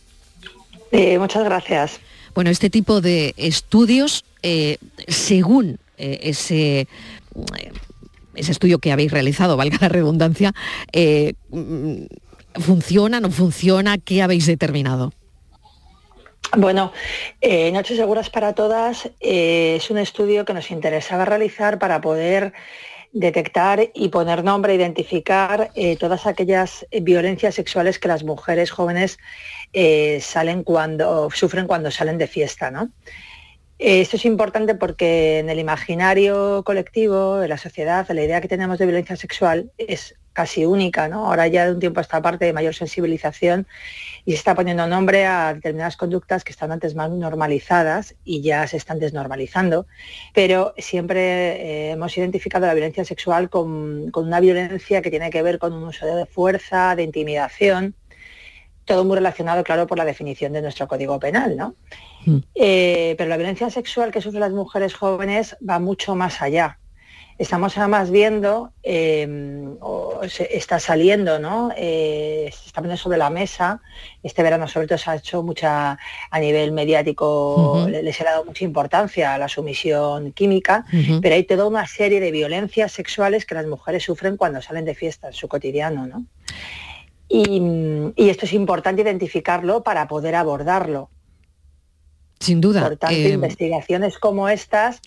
[0.94, 2.00] Eh, muchas gracias.
[2.34, 4.78] Bueno, este tipo de estudios, eh,
[5.10, 6.88] según eh, ese
[8.34, 10.54] ese estudio que habéis realizado, valga la redundancia,
[12.56, 13.98] ¿funciona, no funciona?
[13.98, 15.12] ¿Qué habéis determinado?
[16.56, 16.92] Bueno,
[17.42, 22.54] eh, Noches Seguras para Todas eh, es un estudio que nos interesaba realizar para poder
[23.12, 29.18] detectar y poner nombre, identificar eh, todas aquellas violencias sexuales que las mujeres jóvenes
[30.20, 32.70] salen cuando, sufren cuando salen de fiesta.
[32.70, 32.90] ¿no?
[33.80, 38.78] Esto es importante porque en el imaginario colectivo, en la sociedad, la idea que tenemos
[38.78, 41.28] de violencia sexual es casi única, ¿no?
[41.28, 43.68] Ahora ya de un tiempo a esta parte de mayor sensibilización
[44.26, 48.66] y se está poniendo nombre a determinadas conductas que están antes más normalizadas y ya
[48.68, 49.86] se están desnormalizando,
[50.34, 55.60] pero siempre eh, hemos identificado la violencia sexual con, una violencia que tiene que ver
[55.60, 57.96] con un uso de fuerza, de intimidación,
[58.86, 61.76] todo muy relacionado, claro, por la definición de nuestro Código Penal, ¿no?
[62.26, 62.38] Mm.
[62.56, 66.80] Eh, pero la violencia sexual que sufren las mujeres jóvenes va mucho más allá
[67.38, 68.72] estamos además viendo,
[69.82, 71.72] o está saliendo, ¿no?
[71.76, 73.82] Eh, se está poniendo sobre la mesa,
[74.22, 75.98] este verano sobre todo se ha hecho mucha,
[76.30, 80.86] a nivel mediático, les ha dado mucha importancia a la sumisión química,
[81.22, 84.96] pero hay toda una serie de violencias sexuales que las mujeres sufren cuando salen de
[84.96, 86.26] fiesta en su cotidiano, ¿no?
[87.30, 91.10] Y, esto es importante identificarlo para poder abordarlo.
[92.40, 92.82] Sin duda.
[92.82, 95.02] Por tanto, eh, investigaciones como estas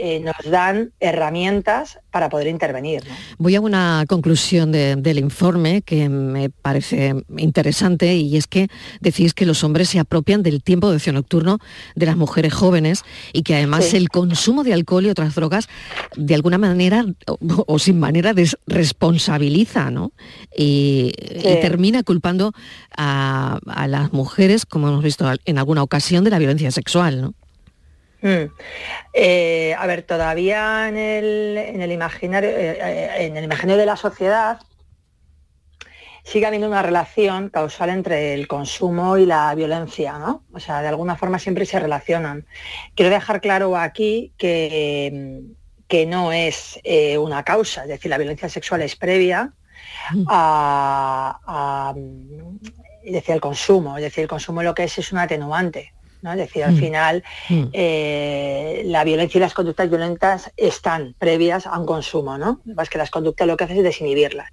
[0.00, 3.02] eh, nos dan herramientas para poder intervenir.
[3.36, 8.68] Voy a una conclusión del informe que me parece interesante y es que
[9.00, 11.58] decís que los hombres se apropian del tiempo de ocio nocturno
[11.96, 15.68] de las mujeres jóvenes y que además el consumo de alcohol y otras drogas
[16.16, 20.12] de alguna manera o, sin manera desresponsabiliza ¿no?
[20.56, 21.12] y,
[21.60, 22.52] termina culpando
[22.96, 27.20] a, a las mujeres, como hemos visto en alguna ocasión, de la violencia sexual.
[27.20, 27.34] ¿no?
[28.20, 28.50] Mm.
[29.12, 34.60] Eh, a ver, todavía en el, imaginario, eh, eh, en el imaginario de la sociedad
[36.24, 40.44] sigue habiendo una relación causal entre el consumo y la violencia, ¿no?
[40.52, 42.46] O sea, de alguna forma siempre se relacionan.
[42.94, 45.42] Quiero dejar claro aquí que,
[45.86, 46.80] que no es
[47.18, 49.54] una causa, es decir, la violencia sexual es previa
[50.12, 50.24] mm.
[50.28, 51.94] a, a,
[53.04, 55.94] decir, el consumo, es decir, el consumo lo que es es un atenuante.
[56.22, 56.78] Es decir, al mm.
[56.78, 57.64] final mm.
[57.72, 62.60] Eh, la violencia y las conductas violentas están previas a un consumo, ¿no?
[62.64, 64.50] Más que las conductas lo que hacen es desinhibirlas.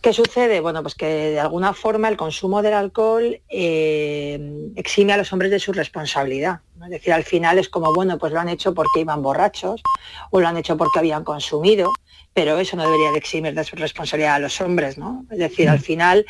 [0.00, 0.60] ¿Qué sucede?
[0.60, 5.50] Bueno, pues que de alguna forma el consumo del alcohol eh, exime a los hombres
[5.50, 6.60] de su responsabilidad.
[6.82, 9.82] Es decir, al final es como, bueno, pues lo han hecho porque iban borrachos
[10.30, 11.92] o lo han hecho porque habían consumido,
[12.34, 15.24] pero eso no debería de eximir de su responsabilidad a los hombres, ¿no?
[15.30, 16.24] Es decir, al final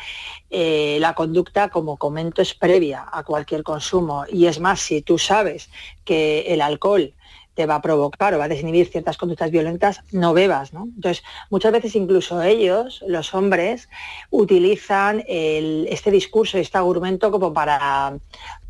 [0.49, 5.17] eh, la conducta, como comento, es previa a cualquier consumo y es más, si tú
[5.17, 5.69] sabes
[6.03, 7.13] que el alcohol
[7.55, 10.85] te va a provocar o va a desinhibir ciertas conductas violentas, no bebas, ¿no?
[10.85, 13.89] Entonces, muchas veces incluso ellos, los hombres,
[14.31, 18.17] utilizan el- este discurso y este argumento como para,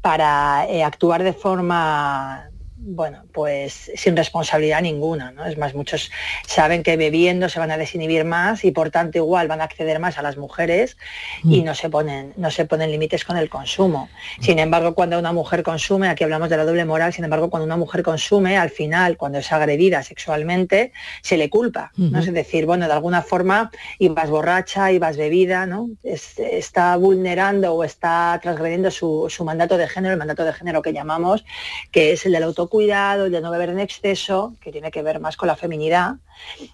[0.02, 2.50] para eh, actuar de forma
[2.86, 5.46] bueno, pues sin responsabilidad ninguna, ¿no?
[5.46, 6.12] Es más, muchos
[6.46, 10.00] saben que bebiendo se van a desinhibir más y por tanto igual van a acceder
[10.00, 10.98] más a las mujeres
[11.43, 14.10] y no se ponen, no se ponen límites con el consumo.
[14.41, 17.65] Sin embargo, cuando una mujer consume, aquí hablamos de la doble moral, sin embargo, cuando
[17.65, 20.91] una mujer consume, al final, cuando es agredida sexualmente,
[21.22, 22.19] se le culpa, ¿no?
[22.19, 25.89] Es decir, bueno, de alguna forma ibas borracha, ibas bebida, ¿no?
[26.04, 30.82] Es- está vulnerando o está transgrediendo su, su mandato de género, el mandato de género
[30.82, 31.46] que llamamos,
[31.91, 32.43] que es el del
[32.74, 36.16] autocuidado, el de no beber en exceso, que tiene que ver más con la feminidad.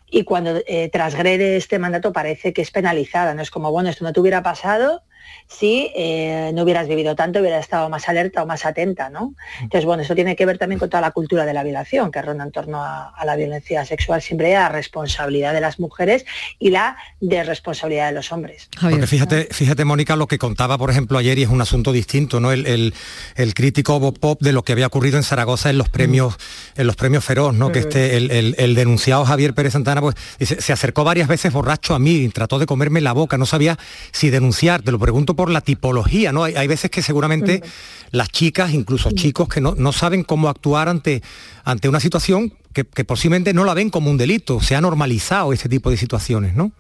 [0.10, 4.06] Y cuando eh, transgrede este mandato parece que es penalizada, no es como, bueno, esto
[4.06, 5.04] no te hubiera pasado
[5.48, 9.34] si eh, no hubieras vivido tanto, hubieras estado más alerta o más atenta, ¿no?
[9.62, 12.22] Entonces, bueno, eso tiene que ver también con toda la cultura de la violación, que
[12.22, 16.26] ronda en torno a, a la violencia sexual, siempre la responsabilidad de las mujeres
[16.60, 18.70] y la desresponsabilidad de los hombres.
[18.80, 22.40] Porque fíjate, fíjate, Mónica, lo que contaba, por ejemplo, ayer, y es un asunto distinto,
[22.40, 22.52] ¿no?
[22.52, 22.94] El, el-
[23.36, 26.36] el crítico Bob Pop de lo que había ocurrido en Zaragoza en los premios,
[26.76, 27.72] en los premios Feroz, ¿no?
[27.72, 27.84] Que Mm.
[27.84, 31.96] este, el, el- el denunciado Javier Pérez Santana, pues, dice, se acercó varias veces borracho
[31.96, 33.38] a mí y trató de comerme la boca.
[33.38, 33.78] No sabía
[34.12, 34.82] si denunciar.
[34.82, 36.44] Te lo pregunto por la tipología, ¿no?
[36.44, 37.62] Hay, hay veces que seguramente
[38.12, 41.22] las chicas, incluso chicos, que no, no saben cómo actuar ante,
[41.64, 44.62] ante una situación que, que posiblemente no la ven como un delito.
[44.62, 46.72] Se ha normalizado este tipo de situaciones, ¿no?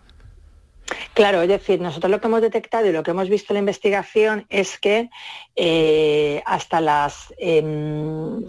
[1.14, 3.60] Claro, es decir, nosotros lo que hemos detectado y lo que hemos visto en la
[3.60, 5.10] investigación es que
[5.56, 8.44] eh, hasta las em,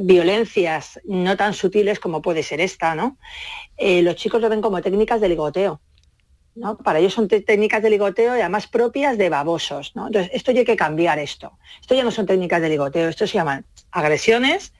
[0.00, 3.18] violencias no tan sutiles como puede ser esta, ¿no?
[3.76, 5.80] Eh, los chicos lo ven como técnicas de ligoteo.
[6.56, 6.76] ¿No?
[6.78, 9.92] Para ellos son técnicas de ligoteo y además propias de babosos.
[9.94, 10.06] ¿no?
[10.08, 11.52] Entonces, esto ya hay que cambiar esto.
[11.80, 14.72] Esto ya no son técnicas de ligoteo, esto se llaman agresiones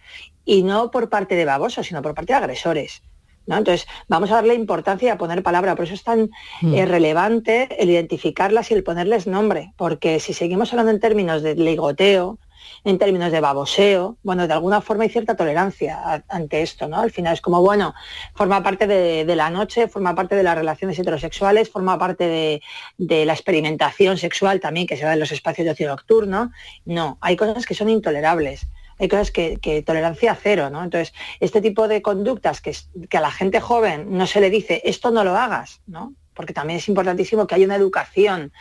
[0.45, 3.03] y no por parte de babosos, sino por parte de agresores.
[3.47, 3.57] ¿no?
[3.59, 5.77] Entonces, vamos a darle importancia a poner palabra.
[5.77, 6.31] Por eso es tan
[6.63, 6.75] Mm.
[6.75, 9.73] eh, relevante el identificarlas y el ponerles nombre.
[9.77, 12.39] Porque si seguimos hablando en términos de ligoteo,
[12.85, 16.99] en términos de baboseo, bueno, de alguna forma hay cierta tolerancia ante esto, ¿no?
[17.01, 17.95] Al final es como, bueno,
[18.35, 22.61] forma parte de, la noche, forma parte de las relaciones heterosexuales, forma parte
[22.99, 26.53] de, la experimentación sexual también que se da en los espacios de ocio nocturno.
[26.85, 28.67] No, hay cosas que son intolerables.
[28.99, 30.83] Hay cosas que, tolerancia cero, ¿no?
[30.83, 32.73] Entonces, este tipo de conductas que
[33.17, 36.15] a la gente joven no se le dice, esto no lo hagas, ¿no?
[36.35, 38.53] Porque también es importantísimo que haya una educación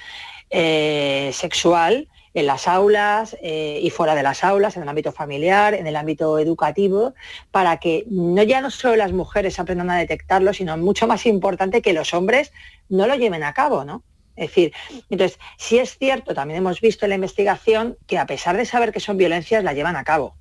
[0.49, 5.73] eh, sexual en las aulas eh, y fuera de las aulas, en el ámbito familiar,
[5.73, 7.15] en el ámbito educativo,
[7.49, 11.81] para que no ya no solo las mujeres aprendan a detectarlo, sino mucho más importante
[11.81, 12.51] que los hombres
[12.89, 14.03] no lo lleven a cabo, ¿no?
[14.35, 14.73] Es decir,
[15.09, 18.91] entonces, sí es cierto, también hemos visto en la investigación que a pesar de saber
[18.91, 20.35] que son violencias, la llevan a cabo.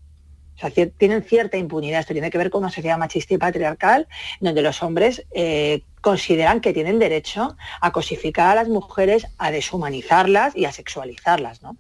[0.57, 2.01] O sea, tienen cierta impunidad.
[2.01, 4.07] Esto tiene que ver con una sociedad machista y patriarcal,
[4.41, 10.55] donde los hombres eh, consideran que tienen derecho a cosificar a las mujeres, a deshumanizarlas
[10.55, 11.63] y a sexualizarlas.
[11.63, 11.77] ¿no?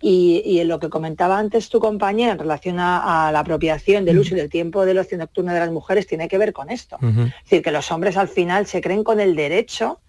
[0.00, 4.04] Y, y en lo que comentaba antes tu compañera en relación a, a la apropiación
[4.04, 6.70] del uso y del tiempo del ocio nocturno de las mujeres, tiene que ver con
[6.70, 6.98] esto.
[7.02, 10.00] Es decir, que los hombres al final se creen con el derecho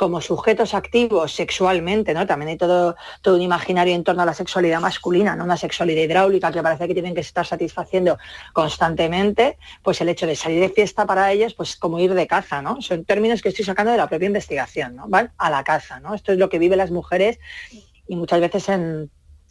[0.00, 2.26] como sujetos activos sexualmente, ¿no?
[2.26, 5.44] También hay todo, todo un imaginario en torno a la sexualidad masculina, ¿no?
[5.44, 8.16] Una sexualidad hidráulica que parece que tienen que estar satisfaciendo
[8.54, 12.62] constantemente, pues el hecho de salir de fiesta para ellos, pues como ir de caza,
[12.62, 12.80] ¿no?
[12.80, 15.04] Son términos que estoy sacando de la propia investigación, ¿no?
[15.06, 16.14] Van a la caza, ¿no?
[16.14, 17.38] Esto es lo que viven las mujeres
[18.08, 19.10] y muchas veces en,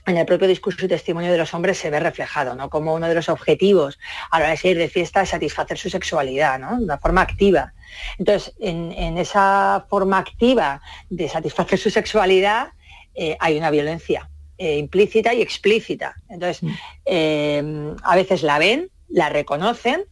[0.10, 2.70] en el propio discurso y testimonio de los hombres se ve reflejado, ¿no?
[2.70, 4.00] Como uno de los objetivos
[4.32, 6.78] a la hora de salir de fiesta es satisfacer su sexualidad, ¿no?
[6.78, 7.74] De una forma activa.
[8.18, 12.70] Entonces, en, en esa forma activa de satisfacer su sexualidad
[13.16, 16.16] eh, hay una violencia eh, implícita y explícita.
[16.30, 16.62] Entonces,
[17.06, 20.06] eh, a veces la ven, la reconocen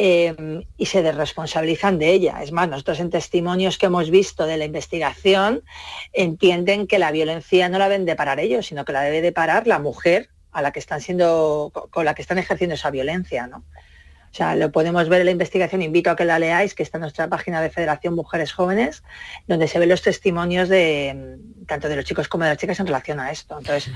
[0.00, 2.40] eh, y se desresponsabilizan de ella.
[2.40, 5.64] Es más, nosotros en testimonios que hemos visto de la investigación
[6.12, 9.32] entienden que la violencia no la deben de parar ellos, sino que la debe de
[9.32, 13.48] parar la mujer a la que están siendo, con la que están ejerciendo esa violencia,
[13.48, 13.58] ¿no?
[13.58, 16.98] O sea, lo podemos ver en la investigación, invito a que la leáis, que está
[16.98, 19.02] en nuestra página de Federación Mujeres Jóvenes,
[19.48, 22.78] donde se ven los testimonios de mm, tanto de los chicos como de las chicas
[22.78, 23.58] en relación a esto.
[23.58, 23.92] Entonces,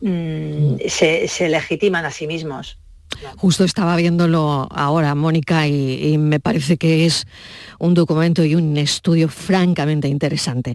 [0.00, 2.80] mm, se, se legitiman a sí mismos.
[3.36, 7.26] Justo estaba viéndolo ahora, Mónica, y, y me parece que es
[7.78, 10.74] un documento y un estudio francamente interesante.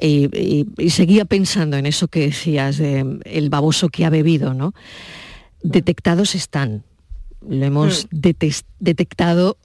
[0.00, 4.54] Y, y- y seguía pensando en eso que decías, de el baboso que ha bebido,
[4.54, 4.72] ¿no?
[5.62, 6.84] Detectados están.
[7.48, 9.56] Lo hemos detes- detectado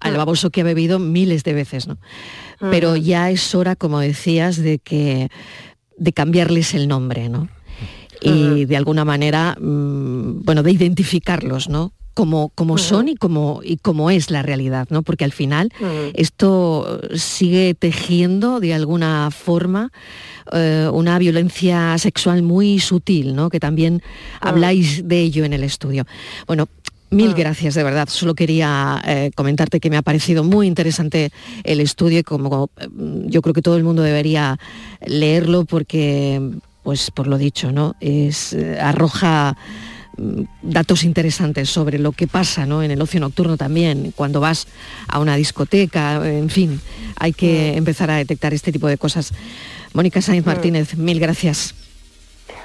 [0.00, 1.98] al baboso que ha bebido miles de veces, ¿no?
[2.70, 5.28] Pero ya es hora, como decías, de que
[5.96, 7.48] de cambiarles el nombre, ¿no?
[8.24, 11.92] Y de alguna manera, mm, bueno, de identificarlos, ¿no?
[12.14, 15.02] como, como son y como, y como es la realidad, ¿no?
[15.02, 15.72] Porque al final
[16.14, 19.90] esto sigue tejiendo de alguna forma
[20.52, 23.50] eh, una violencia sexual muy sutil, ¿no?
[23.50, 24.00] Que también
[24.40, 26.06] habláis de ello en el estudio.
[26.46, 26.68] Bueno,
[27.10, 28.08] Mil gracias, de verdad.
[28.10, 31.30] Solo quería eh, comentarte que me ha parecido muy interesante
[31.62, 34.58] el estudio y como mm, yo creo que todo el mundo debería
[35.06, 36.40] leerlo porque,
[36.84, 37.96] pues por lo dicho, ¿no?
[37.98, 39.56] Es, eh, arroja
[40.16, 42.82] mm, datos interesantes sobre lo que pasa ¿no?
[42.84, 44.68] en el ocio nocturno también, cuando vas
[45.08, 46.80] a una discoteca, en fin,
[47.18, 49.32] hay que empezar a detectar este tipo de cosas.
[49.94, 51.74] Mónica Sainz Martínez, mil gracias.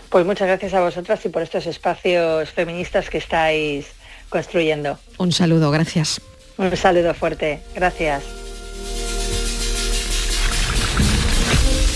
[0.09, 3.87] Pues muchas gracias a vosotras y por estos espacios feministas que estáis
[4.29, 4.99] construyendo.
[5.17, 6.21] Un saludo, gracias.
[6.57, 8.48] Un saludo fuerte, gracias.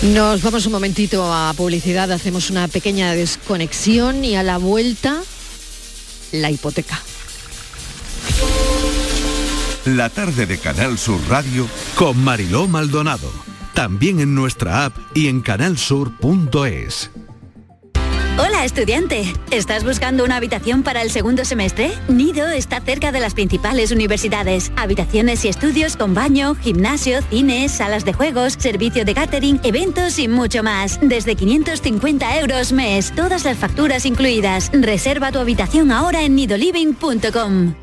[0.03, 5.21] Nos vamos un momentito a publicidad, hacemos una pequeña desconexión y a la vuelta,
[6.33, 6.99] la hipoteca.
[9.85, 13.31] La tarde de Canal Sur Radio con Mariló Maldonado.
[13.73, 17.09] También en nuestra app y en canalsur.es.
[18.39, 21.91] Hola estudiante, ¿estás buscando una habitación para el segundo semestre?
[22.07, 24.71] Nido está cerca de las principales universidades.
[24.75, 30.27] Habitaciones y estudios con baño, gimnasio, cines, salas de juegos, servicio de catering, eventos y
[30.27, 30.99] mucho más.
[30.99, 34.71] Desde 550 euros mes, todas las facturas incluidas.
[34.73, 37.82] Reserva tu habitación ahora en nidoliving.com.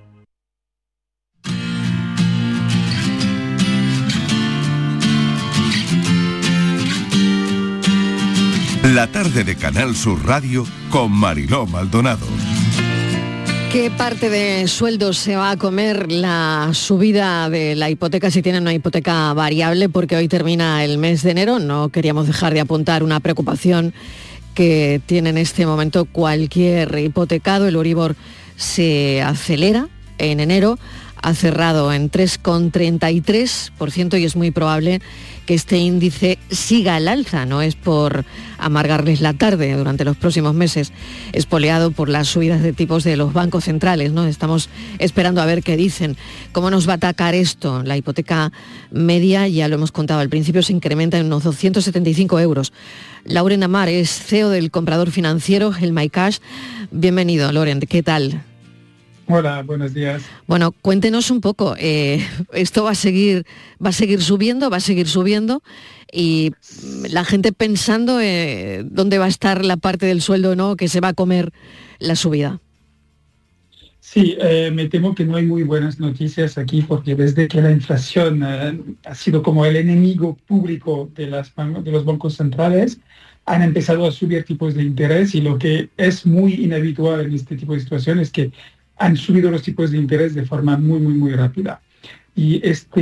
[8.83, 12.25] La tarde de Canal Sur Radio con Mariló Maldonado.
[13.71, 18.63] ¿Qué parte de sueldo se va a comer la subida de la hipoteca si tienen
[18.63, 19.87] una hipoteca variable?
[19.87, 21.59] Porque hoy termina el mes de enero.
[21.59, 23.93] No queríamos dejar de apuntar una preocupación
[24.55, 27.67] que tiene en este momento cualquier hipotecado.
[27.67, 28.15] El Uribor
[28.55, 30.79] se acelera en enero,
[31.21, 35.01] ha cerrado en 3,33% y es muy probable
[35.45, 38.25] que este índice siga al alza, no es por
[38.57, 40.91] amargarles la tarde durante los próximos meses,
[41.33, 44.25] espoleado por las subidas de tipos de los bancos centrales, ¿no?
[44.25, 44.69] Estamos
[44.99, 46.17] esperando a ver qué dicen.
[46.51, 47.83] ¿Cómo nos va a atacar esto?
[47.83, 48.51] La hipoteca
[48.91, 52.71] media, ya lo hemos contado al principio, se incrementa en unos 275 euros.
[53.25, 56.37] Lauren Amar es CEO del comprador financiero, el MyCash.
[56.91, 58.43] Bienvenido, Loren, ¿qué tal?
[59.27, 60.23] Hola, buenos días.
[60.47, 61.75] Bueno, cuéntenos un poco.
[61.77, 63.45] eh, esto va a seguir,
[63.83, 65.63] va a seguir subiendo, va a seguir subiendo
[66.11, 66.51] y
[67.09, 70.75] la gente pensando eh, dónde va a estar la parte del sueldo, ¿no?
[70.75, 71.51] Que se va a comer
[71.99, 72.59] la subida.
[74.01, 77.71] Sí, eh, me temo que no hay muy buenas noticias aquí porque desde que la
[77.71, 82.99] inflación ha sido como el enemigo público de, las, de los bancos centrales,
[83.45, 87.55] han empezado a subir tipos de interés y lo que es muy inhabitual en este
[87.55, 88.51] tipo de situaciones es que
[89.01, 91.81] han subido los tipos de interés de forma muy, muy, muy rápida.
[92.35, 93.01] Y esta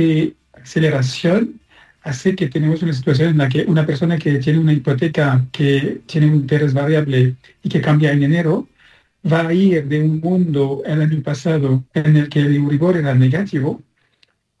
[0.54, 1.60] aceleración
[2.02, 6.00] hace que tenemos una situación en la que una persona que tiene una hipoteca que
[6.06, 8.66] tiene un interés variable y que cambia en enero,
[9.30, 13.14] va a ir de un mundo el año pasado en el que el Euribor era
[13.14, 13.82] negativo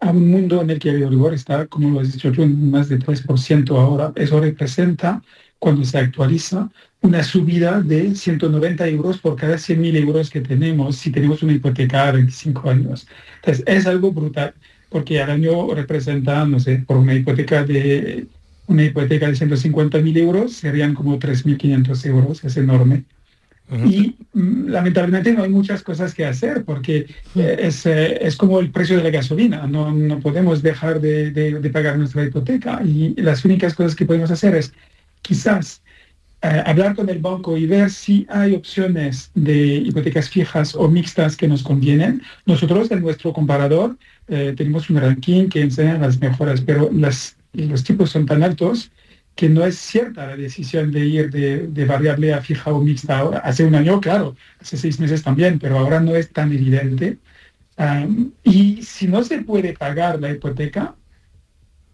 [0.00, 2.70] a un mundo en el que el Euribor está, como lo has dicho tú, en
[2.70, 4.12] más de 3% ahora.
[4.16, 5.22] Eso representa,
[5.60, 6.70] cuando se actualiza,
[7.02, 12.08] una subida de 190 euros por cada 100.000 euros que tenemos si tenemos una hipoteca
[12.08, 13.08] a 25 años.
[13.36, 14.54] Entonces, es algo brutal,
[14.90, 18.28] porque al año representa, no sé, por una hipoteca de
[18.66, 23.06] una hipoteca de 150.000 euros serían como 3.500 euros, es enorme.
[23.84, 27.06] Y mm, lamentablemente no hay muchas cosas que hacer porque
[27.36, 31.30] eh, es, eh, es como el precio de la gasolina, no, no podemos dejar de,
[31.30, 34.72] de- de pagar nuestra hipoteca y las únicas cosas que podemos hacer es
[35.22, 35.82] quizás
[36.42, 41.36] eh, hablar con el banco y ver si hay opciones de hipotecas fijas o mixtas
[41.36, 42.22] que nos convienen.
[42.46, 43.98] Nosotros en nuestro comparador
[44.28, 48.90] eh, tenemos un ranking que enseña las mejoras, pero los tipos son tan altos
[49.34, 53.20] que no es cierta la decisión de ir de, de variable a fija o mixta.
[53.44, 57.18] Hace un año, claro, hace seis meses también, pero ahora no es tan evidente.
[57.78, 60.94] Um, y si no se puede pagar la hipoteca,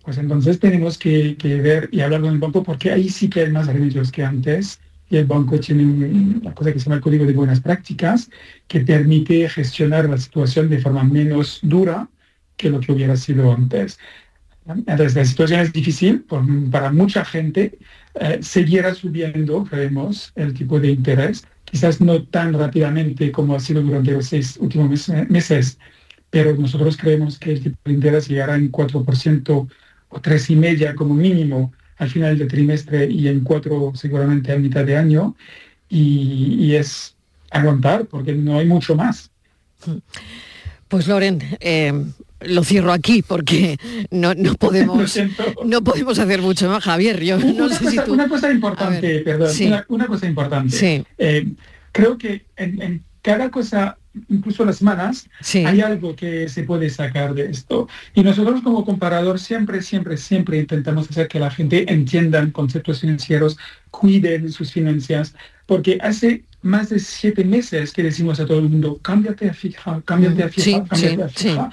[0.07, 3.51] pues entonces tenemos que, ver y hablar con el banco porque ahí sí que hay
[3.51, 4.79] más remedios que antes
[5.11, 8.31] y el banco tiene una cosa que se llama el código de buenas prácticas
[8.69, 12.09] que permite gestionar la situación de forma menos dura
[12.57, 13.99] que lo que hubiera sido antes.
[14.65, 16.25] Entonces la situación es difícil
[16.71, 17.77] para mucha gente.
[18.15, 23.83] Eh, seguirá subiendo, creemos, el tipo de interés, quizás no tan rápidamente como ha sido
[23.83, 25.79] durante los seis últimos meses,
[26.31, 29.69] pero nosotros creemos que el tipo de interés llegará en 4%
[30.17, 34.57] o tres y media como mínimo al final del trimestre y en cuatro seguramente a
[34.57, 35.37] mitad de año
[35.89, 37.15] y, es
[37.51, 39.31] aguantar porque no hay mucho más.
[40.89, 41.93] Pues Loren, eh,
[42.41, 43.79] lo cierro aquí porque
[44.11, 45.19] no, no podemos
[45.65, 47.23] no podemos hacer mucho más, Javier.
[47.23, 48.13] Yo no una, sé cosa, si tú...
[48.15, 49.67] una cosa importante, perdón, Sí.
[49.67, 50.77] una, una cosa importante.
[50.77, 51.05] Sí.
[51.19, 51.47] Eh,
[51.93, 53.99] creo que en, en cada cosa,
[54.29, 55.29] incluso las semanas,
[55.67, 57.89] hay algo que se puede sacar de esto.
[58.15, 63.59] Y nosotros como comparador siempre, siempre, siempre intentamos hacer que la gente entienda conceptos financieros,
[63.91, 65.35] cuiden sus finanzas,
[65.67, 70.01] porque hace más de siete meses que decimos a todo el mundo, cámbiate a fija,
[70.05, 71.71] cámbiate a fija, Sí, cámbiate sí, a fija.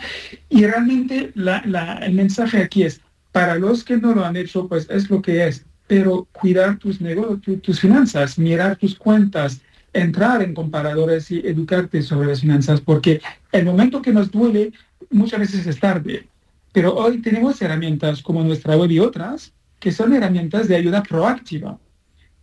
[0.49, 2.99] Y realmente la- la- el mensaje aquí es,
[3.31, 6.99] para los que no lo han hecho, pues es lo que es, pero cuidar tus
[6.99, 9.61] negocios, tu- tus finanzas, mirar tus cuentas,
[9.93, 13.21] entrar en comparadores y educarte sobre las finanzas, porque
[13.51, 14.73] el momento que nos duele
[15.11, 16.27] muchas veces es tarde.
[16.71, 21.77] Pero hoy tenemos herramientas como nuestra web y otras que son herramientas de ayuda proactiva.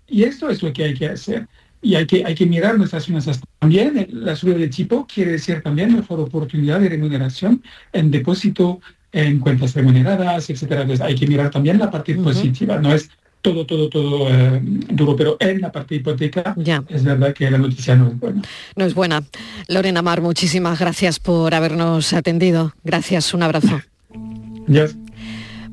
[0.07, 1.49] Y esto es lo que hay que hacer.
[1.83, 3.41] Y hay que, hay que mirar nuestras finanzas.
[3.59, 8.81] También la subida de tipo quiere decir también mejor oportunidad de remuneración en depósito,
[9.13, 10.83] en cuentas remuneradas, etcétera.
[10.83, 12.79] Entonces hay que mirar también la parte positiva.
[12.79, 13.11] No es
[13.43, 16.55] todo, todo, todo eh, duro, pero en la parte hipoteca
[16.89, 18.43] es verdad que la noticia no es buena.
[18.77, 19.23] No es buena.
[19.69, 22.75] Lorena Mar, muchísimas gracias por habernos atendido.
[22.85, 23.81] Gracias, un abrazo.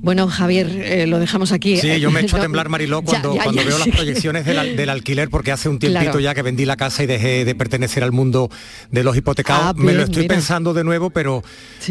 [0.08, 1.76] Bueno, Javier, eh, lo dejamos aquí.
[1.76, 4.45] Sí, yo me echo a No, temblar, Mariló, cuando, ya, cuando ya veo las proyecciones
[4.45, 6.20] del, al- del alquiler, porque hace un tiempito Claro.
[6.22, 8.49] ya que vendí la casa y dejé de pertenecer al mundo
[8.89, 9.66] de los hipotecados.
[9.66, 10.36] Ah, me lo estoy mira.
[10.36, 11.43] pensando de nuevo, pero,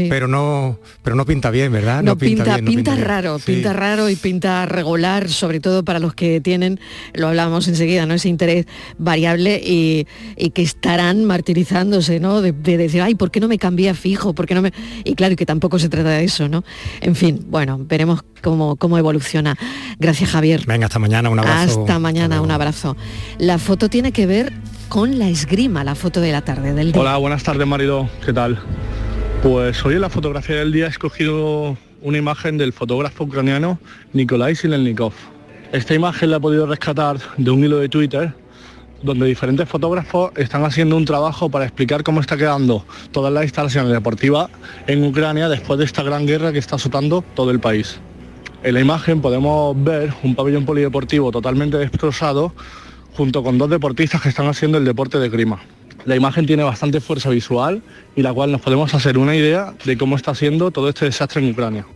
[0.08, 2.02] pero no pero no pinta bien, ¿verdad?
[2.02, 3.52] No, pinta, bien, no pinta, raro, Sí.
[3.52, 6.80] pinta raro y pinta regular, sobre todo para los que tienen,
[7.12, 8.14] lo hablábamos enseguida, ¿no?
[8.14, 8.64] Ese interés
[8.96, 10.06] variable y,
[10.38, 12.40] y que estarán martirizándose, ¿no?
[12.40, 14.32] De, de decir, ay, ¿por qué no me cambié a fijo?
[14.34, 14.72] ¿Por qué no me...?
[15.04, 16.64] Y claro, y que tampoco se trata de eso, ¿no?
[17.02, 18.05] En fin, bueno, veremos
[18.42, 19.56] cómo, cómo evoluciona.
[19.98, 20.64] Gracias, Javier.
[20.66, 21.80] Venga, hasta mañana, un abrazo.
[21.80, 22.96] Hasta mañana, un abrazo.
[23.38, 24.52] La foto tiene que ver
[24.88, 27.00] con la esgrima, la foto de la tarde del día.
[27.00, 28.58] Hola, buenas tardes Marido, ¿qué tal?
[29.42, 33.78] Pues hoy en la fotografía del día he escogido una imagen del fotógrafo ucraniano
[34.12, 35.12] Nikolai Silelnikov.
[35.72, 38.32] Esta imagen la he podido rescatar de un hilo de Twitter
[39.02, 43.92] donde diferentes fotógrafos están haciendo un trabajo para explicar cómo está quedando todas las instalaciones
[43.92, 44.50] deportivas
[44.86, 47.98] en Ucrania después de esta gran guerra que está azotando todo el país.
[48.62, 52.52] En la imagen podemos ver un pabellón polideportivo totalmente destrozado
[53.16, 55.60] junto con dos deportistas que están haciendo el deporte de grima.
[56.04, 57.82] La imagen tiene bastante fuerza visual
[58.14, 61.42] y la cual nos podemos hacer una idea de cómo está siendo todo este desastre
[61.42, 61.86] en Ucrania.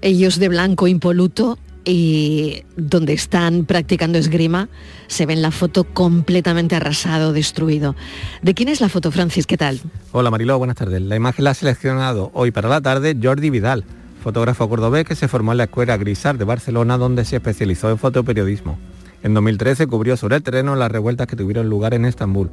[0.00, 1.58] ellos de blanco impoluto
[1.88, 4.68] y donde están practicando esgrima
[5.06, 7.96] se ve en la foto completamente arrasado, destruido.
[8.42, 9.46] ¿De quién es la foto, Francis?
[9.46, 9.80] ¿Qué tal?
[10.12, 11.00] Hola Mariló, buenas tardes.
[11.00, 13.84] La imagen la ha seleccionado hoy para la tarde Jordi Vidal,
[14.22, 17.96] fotógrafo cordobés que se formó en la Escuela Grisar de Barcelona donde se especializó en
[17.96, 18.78] fotoperiodismo.
[19.22, 22.50] En 2013 cubrió sobre el terreno las revueltas que tuvieron lugar en Estambul.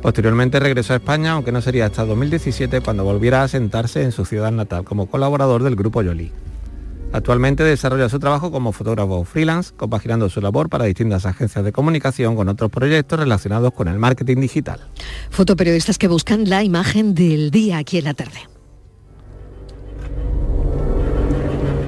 [0.00, 4.24] Posteriormente regresó a España, aunque no sería hasta 2017 cuando volviera a sentarse en su
[4.24, 6.32] ciudad natal como colaborador del grupo Yoli.
[7.14, 12.34] Actualmente desarrolla su trabajo como fotógrafo freelance, compaginando su labor para distintas agencias de comunicación
[12.34, 14.90] con otros proyectos relacionados con el marketing digital.
[15.30, 18.40] Fotoperiodistas que buscan la imagen del día aquí en la tarde.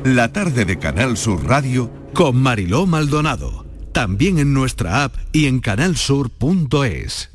[0.04, 3.66] La tarde de Canal Sur Radio con Mariló Maldonado.
[3.90, 7.30] También en nuestra app y en canalsur.es.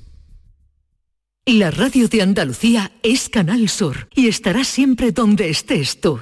[1.46, 6.22] La radio de Andalucía es Canal Sur y estará siempre donde estés tú.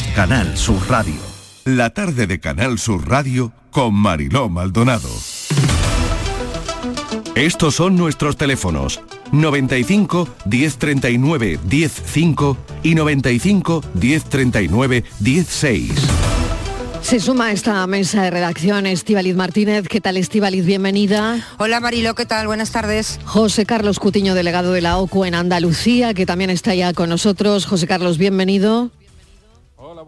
[0.15, 1.15] Canal Sur Radio.
[1.63, 5.09] La tarde de Canal Sur Radio con Mariló Maldonado.
[7.35, 8.99] Estos son nuestros teléfonos
[9.31, 15.91] 95 1039 105 y 95 1039 16.
[17.01, 19.87] Se suma a esta mesa de redacción Estíbaliz Martínez.
[19.87, 20.65] ¿Qué tal Estíbaliz?
[20.65, 21.45] Bienvenida.
[21.57, 22.47] Hola Marilo, ¿qué tal?
[22.47, 23.19] Buenas tardes.
[23.25, 27.65] José Carlos Cutiño, delegado de la OCU en Andalucía, que también está ya con nosotros.
[27.65, 28.91] José Carlos, bienvenido.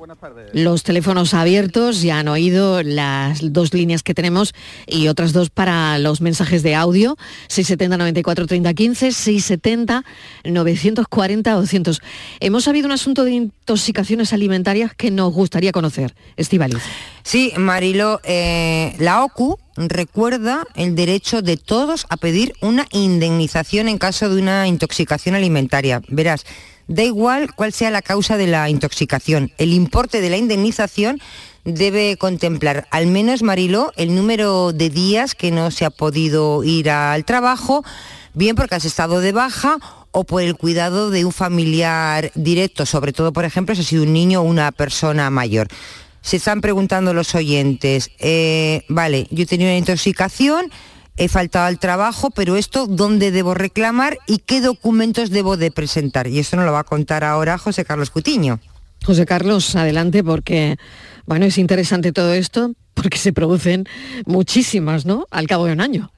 [0.04, 0.50] Buenas tardes.
[0.52, 4.54] Los teléfonos abiertos, ya han oído las dos líneas que tenemos
[4.86, 7.16] y otras dos para los mensajes de audio,
[7.48, 10.04] 670 94 30 15, 670
[10.44, 12.02] 940 200.
[12.42, 16.14] Hemos habido un asunto de intoxicaciones alimentarias que nos gustaría conocer.
[16.36, 16.84] Estivaliz.
[17.24, 23.98] Sí, Marilo, eh, la OCU recuerda el derecho de todos a pedir una indemnización en
[23.98, 26.02] caso de una intoxicación alimentaria.
[26.10, 26.46] Verás,
[26.88, 29.52] da igual cuál sea la causa de la intoxicación.
[29.58, 31.20] El importe de la indemnización
[31.64, 36.90] debe contemplar al menos, Mariló, el número de días que no se ha podido ir
[36.90, 37.84] al trabajo,
[38.34, 39.78] bien porque has estado de baja
[40.12, 44.04] o por el cuidado de un familiar directo, sobre todo, por ejemplo, si ha sido
[44.04, 45.68] un niño o una persona mayor.
[46.22, 50.72] Se están preguntando los oyentes, eh, vale, yo he tenido una intoxicación,
[51.18, 56.28] he faltado al trabajo, pero esto, ¿dónde debo reclamar y qué documentos debo de presentar?
[56.28, 58.60] Y esto nos lo va a contar ahora José Carlos Cutiño.
[59.06, 60.78] José Carlos, adelante porque,
[61.26, 63.86] bueno, es interesante todo esto porque se producen
[64.26, 65.28] muchísimas, ¿no?
[65.30, 66.12] Al cabo de un año.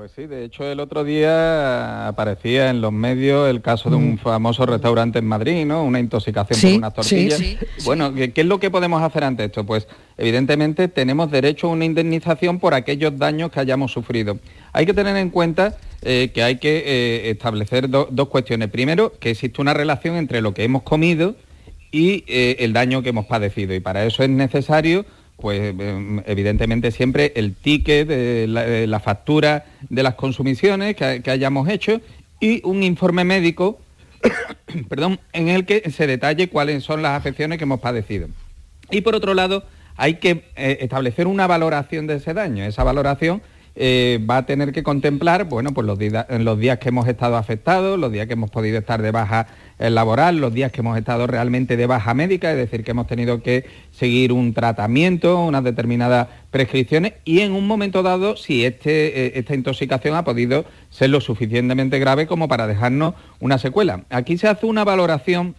[0.00, 4.16] Pues sí, de hecho el otro día aparecía en los medios el caso de un
[4.16, 5.84] famoso restaurante en Madrid, ¿no?
[5.84, 7.38] Una intoxicación Sí, por unas tortillas.
[7.38, 9.66] sí, Bueno, ¿qué, qué es lo que podemos hacer ante esto?
[9.66, 9.86] Pues
[10.16, 14.38] evidentemente tenemos derecho a una indemnización por aquellos daños que hayamos sufrido.
[14.72, 18.70] Hay que tener en cuenta eh, que hay que eh, establecer do- dos cuestiones.
[18.70, 21.34] Primero, que existe una relación entre lo que hemos comido
[21.92, 23.74] y eh, el daño que hemos padecido.
[23.74, 25.04] Y para eso es necesario,
[25.40, 31.30] pues em, evidentemente siempre el ticket, de la, la factura de las consumiciones que, que
[31.30, 32.00] hayamos hecho
[32.40, 33.78] y un informe médico,
[34.88, 38.28] perdón, en el que se detalle cuáles son las afecciones que hemos padecido.
[38.90, 39.64] Y por otro lado,
[39.96, 42.64] hay que eh, establecer una valoración de ese daño.
[42.64, 43.42] Esa valoración
[43.82, 47.98] eh, va a tener que contemplar, bueno, pues los, los días que hemos estado afectados,
[47.98, 49.46] los días que hemos podido estar de baja
[49.78, 53.06] eh, laboral, los días que hemos estado realmente de baja médica, es decir, que hemos
[53.06, 59.28] tenido que seguir un tratamiento, unas determinadas prescripciones y en un momento dado si este,
[59.28, 64.04] eh, esta intoxicación ha podido ser lo suficientemente grave como para dejarnos una secuela.
[64.10, 65.54] Aquí se hace una valoración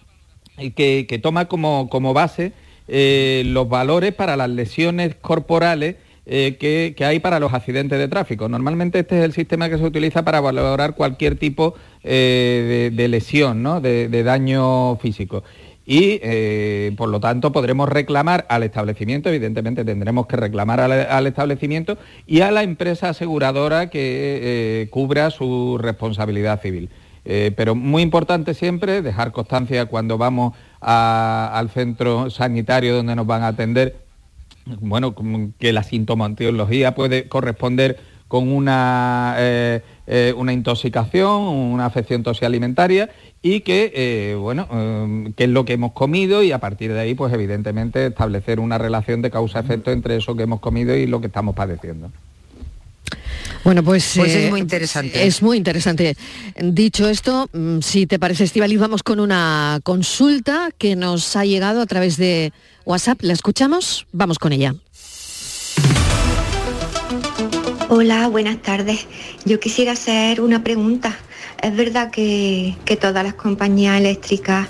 [0.76, 2.54] que, que toma como, como base
[2.88, 5.96] los valores para las lesiones corporales
[6.26, 8.48] eh, que, hay para los accidentes de tráfico.
[8.48, 13.64] Normalmente este es el sistema que se utiliza para valorar cualquier tipo eh, de, lesión,
[13.64, 13.82] ¿no?
[13.82, 15.44] de, daño físico.
[15.84, 21.98] Y eh, por lo tanto podremos reclamar al establecimiento, evidentemente tendremos que reclamar al, establecimiento
[22.28, 26.90] y a la empresa aseguradora que eh, cubra su responsabilidad civil.
[27.24, 33.50] Pero muy importante siempre dejar constancia cuando vamos al centro sanitario donde nos van a
[33.50, 33.96] atender
[34.66, 35.16] bueno,
[35.60, 37.98] que la sintomatología puede corresponder
[38.32, 43.10] con una, eh, eh, una intoxicación, una afección alimentaria
[43.42, 44.70] y que, eh, bueno,
[45.36, 48.78] qué es lo que hemos comido y a partir de ahí, pues evidentemente establecer una
[48.78, 52.10] relación de causa-efecto entre eso que hemos comido y lo que estamos padeciendo.
[53.64, 55.26] Bueno, pues, Pues es muy interesante.
[55.26, 56.16] Es muy interesante.
[56.60, 61.82] Dicho esto, mm, si te parece, Estivaliz, vamos con una consulta que nos ha llegado
[61.82, 62.54] a través de
[62.86, 63.20] WhatsApp.
[63.22, 64.08] ¿La escuchamos?
[64.12, 64.74] Vamos con ella.
[67.90, 69.06] Hola, buenas tardes.
[69.46, 71.16] Yo quisiera hacer una pregunta.
[71.62, 74.68] Es verdad que, que todas las compañías eléctricas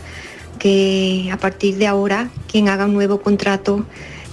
[0.59, 3.85] que a partir de ahora quien haga un nuevo contrato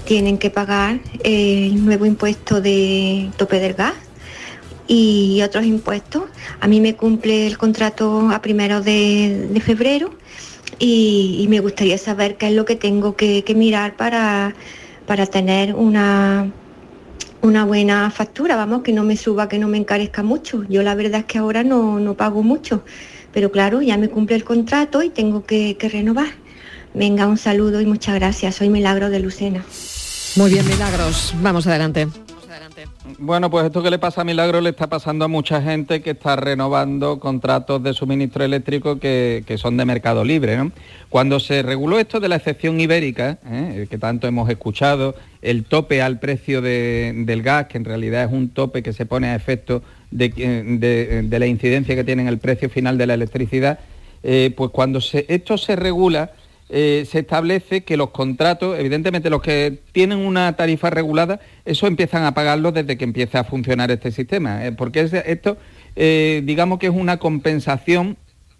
[0.04, 3.94] tienen que pagar el nuevo impuesto de tope del gas
[4.88, 6.24] y otros impuestos.
[6.60, 10.14] A mí me cumple el contrato a primero de, febrero
[10.78, 14.54] y, y me gustaría saber qué es lo que tengo que, que mirar para,
[15.06, 16.50] para tener una,
[17.42, 20.64] una buena factura, vamos, que no me suba, que no me encarezca mucho.
[20.68, 22.82] Yo la verdad es que ahora no, no pago mucho,
[23.32, 26.28] pero claro, ya me cumple el contrato y tengo que, que renovar.
[26.94, 28.56] Venga, un saludo y muchas gracias.
[28.56, 29.64] Soy Milagro de Lucena.
[30.36, 31.34] Muy bien, Milagros.
[31.42, 32.08] Vamos adelante.
[33.18, 36.10] Bueno, pues esto que le pasa a Milagro le está pasando a mucha gente que
[36.10, 40.70] está renovando contratos de suministro eléctrico que, que son de mercado libre.
[41.08, 43.86] Cuando se reguló esto de la excepción ibérica, ¿eh?
[43.90, 48.32] que tanto hemos escuchado, el tope al precio de- del gas, que en realidad es
[48.32, 52.68] un tope que se pone a efecto de, la incidencia que tiene en el precio
[52.70, 53.78] final de la electricidad,
[54.22, 56.32] eh, pues cuando esto se regula,
[56.70, 62.24] eh, se establece que los contratos, evidentemente los que tienen una tarifa regulada, eso empiezan
[62.24, 65.56] a pagarlo desde que empieza a funcionar este sistema, eh, porque es- esto,
[65.96, 68.16] eh, digamos que es una compensación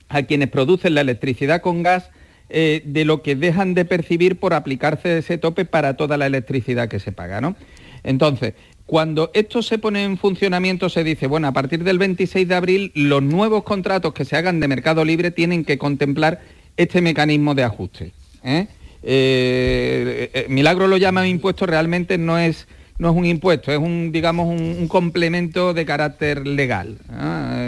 [0.09, 2.11] a quienes producen la electricidad con gas
[2.51, 6.99] de lo que dejan de percibir por aplicarse ese tope para toda la electricidad que
[6.99, 7.57] se paga, ¿no?
[8.05, 8.55] Entonces,
[8.87, 12.91] cuando esto se pone en funcionamiento, se dice, bueno, a partir del 26 de abril,
[12.95, 16.41] los nuevos contratos que se hagan de mercado libre tienen que contemplar
[16.79, 18.13] este mecanismo de ajuste.
[18.43, 18.67] ¿eh?
[19.03, 22.67] Eh, eh, Milagro lo llama impuesto, realmente no es,
[22.99, 26.99] no es un impuesto, es un, digamos, un, complemento de carácter legal,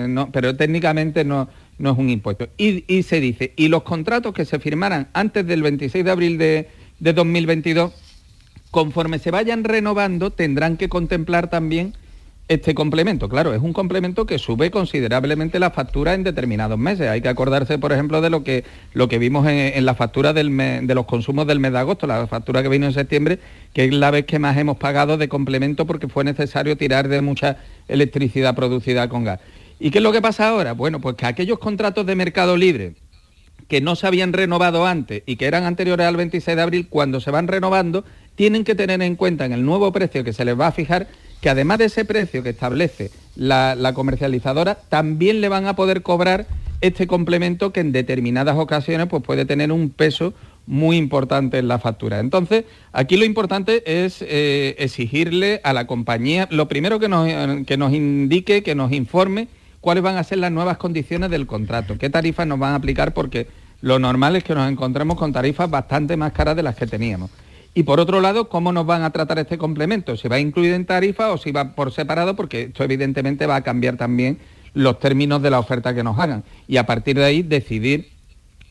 [0.08, 1.48] no, pero técnicamente no,
[1.78, 2.48] no es un impuesto.
[2.56, 6.38] Y, y se dice, y los contratos que se firmaran antes del 26 de abril
[6.38, 6.68] de,
[7.00, 7.92] de 2022,
[8.70, 11.94] conforme se vayan renovando, tendrán que contemplar también
[12.50, 13.28] este complemento.
[13.28, 17.08] Claro, es un complemento que sube considerablemente la factura en determinados meses.
[17.08, 20.50] Hay que acordarse, por ejemplo, de lo que, lo que vimos en, la factura del
[20.84, 23.38] de los consumos del mes de agosto, la factura que vino en septiembre,
[23.72, 27.20] que es la vez que más hemos pagado de complemento porque fue necesario tirar de
[27.20, 29.38] mucha electricidad producida con gas.
[29.78, 30.72] ¿Y qué es lo que pasa ahora?
[30.72, 32.94] Bueno, pues que aquellos contratos de mercado libre
[33.68, 37.20] que no se habían renovado antes y que eran anteriores al 26 de abril, cuando
[37.20, 40.58] se van renovando, tienen que tener en cuenta en el nuevo precio que se les
[40.58, 41.06] va a fijar
[41.40, 46.46] que además de ese precio que establece la, comercializadora, también le van a poder cobrar
[46.80, 50.34] este complemento que en determinadas ocasiones pues, puede tener un peso
[50.66, 52.20] muy importante en la factura.
[52.20, 57.28] Entonces, aquí lo importante es eh, exigirle a la compañía, lo primero que nos,
[57.66, 59.48] que nos indique, que nos informe
[59.80, 63.14] cuáles van a ser las nuevas condiciones del contrato, qué tarifas nos van a aplicar,
[63.14, 63.46] porque
[63.80, 67.30] lo normal es que nos encontremos con tarifas bastante más caras de las que teníamos.
[67.74, 70.86] Y por otro lado, cómo nos van a tratar este complemento, si va incluido en
[70.86, 74.38] tarifa o si va por separado, porque esto evidentemente va a cambiar también
[74.74, 76.42] los términos de la oferta que nos hagan.
[76.66, 78.08] Y a partir de ahí decidir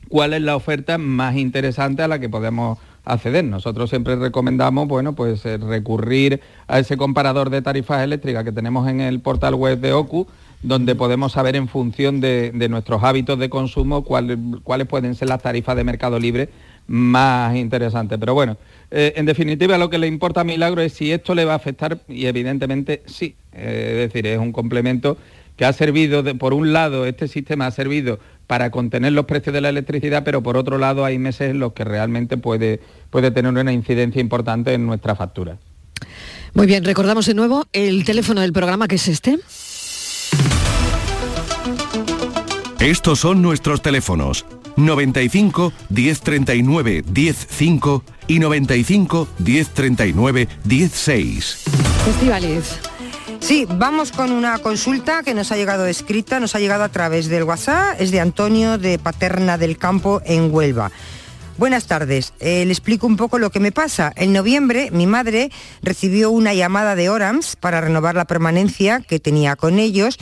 [0.10, 3.46] cuál es la oferta más interesante a la que podemos acceder.
[3.46, 8.88] Nosotros siempre recomendamos, bueno, pues eh, recurrir a ese comparador de tarifas eléctricas que tenemos
[8.90, 10.28] en el portal web de OCU,
[10.62, 15.30] donde podemos saber en función de, de nuestros hábitos de consumo cuál- cuáles pueden ser
[15.30, 16.50] las tarifas de mercado libre
[16.90, 18.18] más interesantes.
[18.20, 18.58] Pero bueno,
[18.92, 21.58] eh, en definitiva lo que le importa a Milagro es si esto le va a
[21.58, 23.36] afectar y evidentemente sí.
[23.54, 25.18] Eh, es decir, es un complemento
[25.56, 29.54] que ha servido, de- por un lado, este sistema ha servido para contener los precios
[29.54, 32.80] de la electricidad, pero por otro lado hay meses en los que realmente puede,
[33.12, 35.58] puede tener una incidencia importante en nuestra factura.
[36.56, 39.38] Muy bien, recordamos de nuevo el teléfono del programa que es este.
[42.80, 44.46] Estos son nuestros teléfonos
[44.86, 51.64] 95 1039 105 y 95 1039 16.
[52.06, 52.80] Festivales.
[53.40, 57.28] Sí, vamos con una consulta que nos ha llegado escrita, nos ha llegado a través
[57.28, 60.92] del WhatsApp, es de Antonio de Paterna del Campo en Huelva.
[61.58, 64.14] Buenas tardes, Eh, le explico un poco lo que me pasa.
[64.16, 65.52] En noviembre mi madre
[65.82, 70.18] recibió una llamada de Orams para renovar la permanencia que tenía con ellos.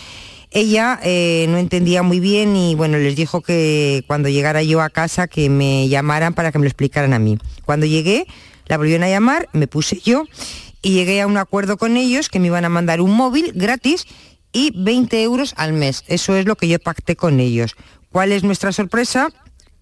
[0.52, 4.90] Ella eh, no entendía muy bien y bueno, les dijo que cuando llegara yo a
[4.90, 7.38] casa que me llamaran para que me lo explicaran a mí.
[7.66, 8.28] Cuando llegué
[8.68, 10.26] La volvieron a llamar, me puse yo
[10.82, 14.06] y llegué a un acuerdo con ellos que me iban a mandar un móvil gratis
[14.52, 16.04] y 20 euros al mes.
[16.08, 17.76] Eso es lo que yo pacté con ellos.
[18.12, 19.30] ¿Cuál es nuestra sorpresa?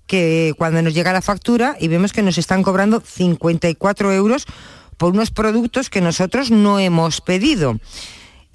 [0.07, 4.45] Que cuando nos llega la factura y vemos que nos están cobrando 54 euros
[4.97, 7.79] por unos productos que nosotros no hemos pedido.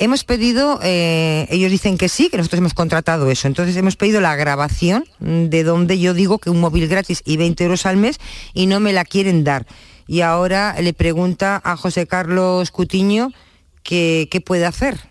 [0.02, 3.46] Hemos pedido, eh, ellos dicen que sí, que nosotros hemos contratado eso.
[3.46, 7.64] Entonces hemos pedido la grabación de donde yo digo que un móvil gratis y 20
[7.64, 8.18] euros al mes
[8.54, 9.66] y no me la quieren dar.
[10.06, 13.28] Y ahora le pregunta a José Carlos Cutiño
[13.82, 15.09] qué puede hacer.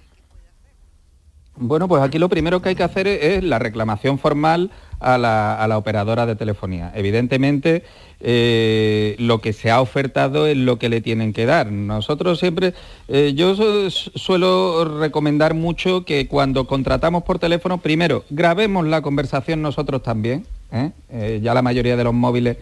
[1.61, 5.77] Bueno, pues aquí lo primero que hay que hacer es la reclamación formal a la,
[5.77, 6.93] operadora de telefonía.
[6.95, 7.83] Evidentemente,
[8.21, 11.69] eh, lo que se ha ofertado es lo que le tienen que dar.
[11.69, 12.73] Nosotros siempre,
[13.09, 13.55] eh, yo
[13.89, 20.45] suelo recomendar mucho que cuando contratamos por teléfono, primero, grabemos la conversación nosotros también.
[20.71, 21.41] ¿eh?
[21.43, 22.57] ya la mayoría de los móviles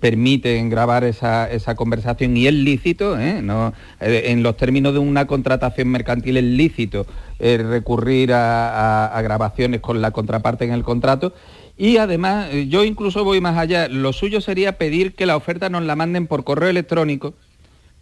[0.00, 6.44] permiten grabar esa, conversación y es lícito, en los términos de una contratación mercantil es
[6.44, 7.06] lícito
[7.38, 11.32] recurrir a, grabaciones con la contraparte en el contrato.
[11.76, 15.68] Y además, eh, yo incluso voy más allá, lo suyo sería pedir que la oferta
[15.68, 17.34] nos la manden por correo electrónico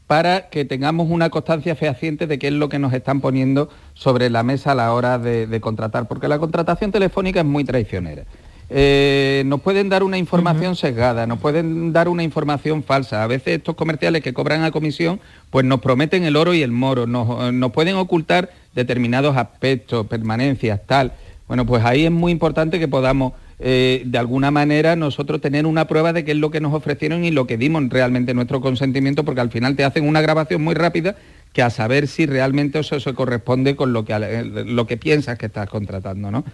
[0.06, 4.28] para que tengamos una constancia fehaciente de qué es lo que nos están poniendo sobre
[4.28, 8.24] la mesa a la hora de, contratar, porque la contratación telefónica es muy traicionera.
[8.72, 13.24] Eh, nos pueden dar una información sesgada, nos pueden dar una información falsa.
[13.24, 16.70] A veces estos comerciales que cobran a comisión, pues nos prometen el oro y el
[16.70, 21.12] moro, nos, nos pueden ocultar determinados aspectos, permanencias, tal.
[21.48, 25.86] Bueno, pues ahí es muy importante que podamos eh, de alguna manera nosotros tener una
[25.86, 29.24] prueba de qué es lo que nos ofrecieron y lo que dimos realmente nuestro consentimiento,
[29.24, 31.16] porque al final te hacen una grabación muy rápida
[31.52, 35.36] que a saber si realmente eso se corresponde con lo que, eh, lo que piensas
[35.36, 36.30] que estás contratando.
[36.30, 36.44] ¿no?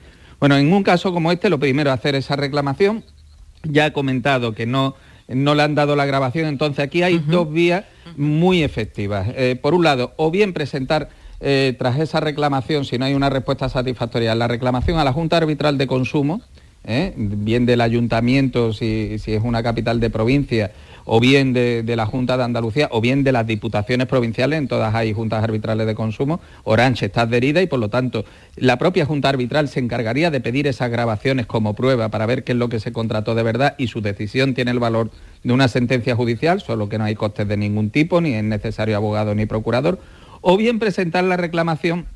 [0.40, 3.04] Bueno, en un caso como este, lo primero es hacer esa reclamación.
[3.62, 4.94] Ya he comentado que no,
[5.28, 7.84] no le han dado la grabación, entonces aquí hay dos vías
[8.16, 9.28] muy efectivas.
[9.34, 11.08] Eh, por un lado, o bien presentar
[11.78, 15.76] tras esa reclamación, si no hay una respuesta satisfactoria, la reclamación a la Junta Arbitral
[15.76, 16.40] de Consumo,
[16.86, 17.12] ¿eh?
[17.16, 20.72] bien del ayuntamiento, si, es una capital de provincia,
[21.06, 24.94] o bien de, la Junta de Andalucía, o bien de las diputaciones provinciales, en todas
[24.94, 28.24] hay juntas arbitrales de consumo, Orange está adherida y por lo tanto
[28.56, 32.52] la propia Junta Arbitral se encargaría de pedir esas grabaciones como prueba para ver qué
[32.52, 35.10] es lo que se contrató de verdad y su decisión tiene el valor
[35.44, 38.96] de una sentencia judicial, solo que no hay costes de ningún tipo, ni es necesario
[38.96, 40.00] abogado ni procurador,
[40.40, 42.06] o bien presentar la reclamación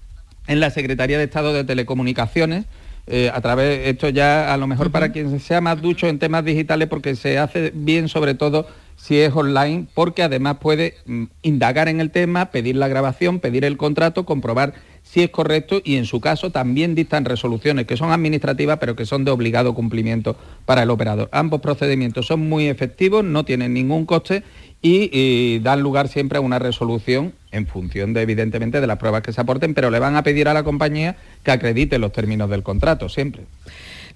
[0.49, 2.65] en la Secretaría de Estado de Telecomunicaciones,
[3.07, 6.45] eh, a través, esto ya a lo mejor para quien sea más ducho en temas
[6.45, 11.89] digitales, porque se hace bien sobre todo si es online, porque además puede mm, indagar
[11.89, 16.05] en el tema, pedir la grabación, pedir el contrato, comprobar si es correcto y en
[16.05, 20.37] su caso también dictan resoluciones que son administrativas pero que son de obligado cumplimiento
[20.67, 21.29] para el operador.
[21.33, 24.43] Ambos procedimientos son muy efectivos, no tienen ningún coste
[24.83, 29.33] y, dan lugar siempre a una resolución en función de, evidentemente, de las pruebas que
[29.33, 32.63] se aporten, pero le van a pedir a la compañía que acredite los términos del
[32.63, 33.45] contrato, siempre.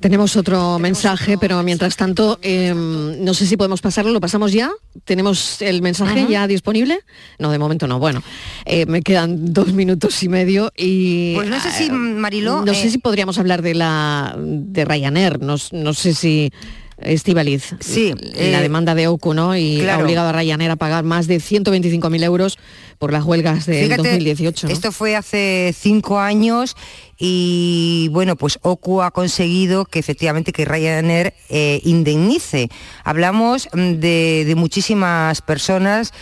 [0.00, 4.70] Tenemos otro mensaje, pero mientras tanto, em, no sé si podemos pasarlo, ¿lo pasamos ya?
[5.04, 7.00] ¿Tenemos el mensaje ya disponible?
[7.38, 7.98] No, de momento no.
[7.98, 8.22] Bueno,
[8.64, 11.34] eh, me quedan dos minutos y medio y...
[11.36, 12.64] Pues no sé si, Mariló...
[12.64, 16.52] No sé eh, si podríamos hablar de la de Ryanair, no, no sé si
[16.98, 17.74] Estivaliz.
[17.80, 18.14] Sí.
[18.34, 19.56] La eh, demanda de OCU, ¿no?
[19.56, 22.58] Y ha obligado a Ryanair a pagar más de 125.000 euros
[22.98, 24.68] por las huelgas de 2018.
[24.68, 26.76] Esto fue hace cinco años
[27.18, 32.70] y bueno, pues OCU ha conseguido que efectivamente que Ryanair eh, indemnice.
[33.02, 36.12] Hablamos mm, de, muchísimas personas,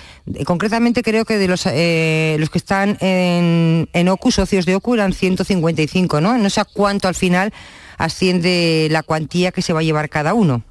[0.47, 4.95] concretamente creo que de los, eh, los que están en, en OCU, socios de OCU,
[4.95, 6.37] eran 155, ¿no?
[6.39, 7.53] No sé cuánto al final
[8.03, 10.63] asciende la cuantía que se va a llevar cada uno.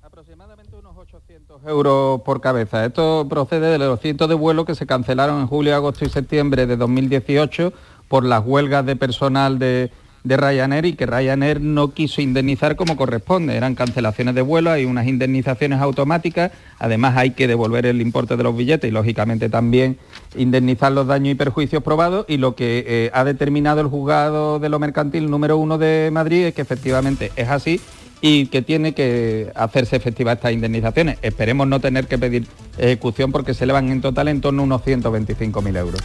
[0.00, 2.86] Aproximadamente unos 800 euros por cabeza.
[2.86, 6.66] Esto procede de los cientos de vuelos que se cancelaron en julio, agosto y septiembre
[6.66, 7.72] de 2018
[8.06, 9.90] por las huelgas de personal de,
[10.22, 13.56] de Ryanair y que Ryanair no quiso indemnizar como corresponde.
[13.56, 18.44] Eran cancelaciones de vuelo, hay unas indemnizaciones automáticas, además hay que devolver el importe de
[18.44, 19.98] los billetes y lógicamente también
[20.36, 24.68] indemnizar los daños y perjuicios probados y lo que eh, ha determinado el juzgado de
[24.68, 27.80] lo mercantil número uno de Madrid es que efectivamente es así
[28.20, 31.18] y que tiene que hacerse efectiva estas indemnizaciones.
[31.22, 32.46] Esperemos no tener que pedir
[32.78, 36.00] ejecución porque se elevan en total en torno a unos 125.000 euros.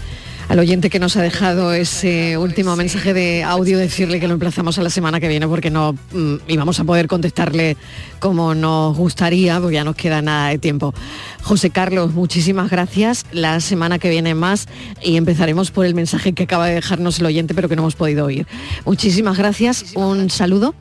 [0.47, 4.77] Al oyente que nos ha dejado ese último mensaje de audio, decirle que lo emplazamos
[4.77, 7.77] a la semana que viene porque no mm, íbamos a poder contestarle
[8.19, 10.93] como nos gustaría, porque ya nos queda nada de tiempo.
[11.41, 13.25] José Carlos, muchísimas gracias.
[13.31, 14.67] La semana que viene más
[15.01, 17.95] y empezaremos por el mensaje que acaba de dejarnos el oyente, pero que no hemos
[17.95, 18.45] podido oír.
[18.85, 20.75] Muchísimas gracias, un saludo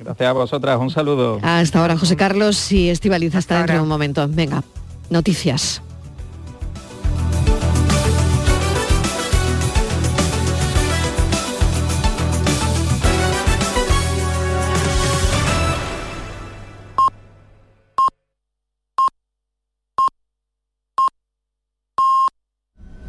[0.00, 1.38] Gracias a vosotras, un saludo.
[1.42, 4.26] Hasta ahora, José Carlos y Estivaliza, hasta dentro de un momento.
[4.28, 4.64] Venga,
[5.10, 5.82] noticias.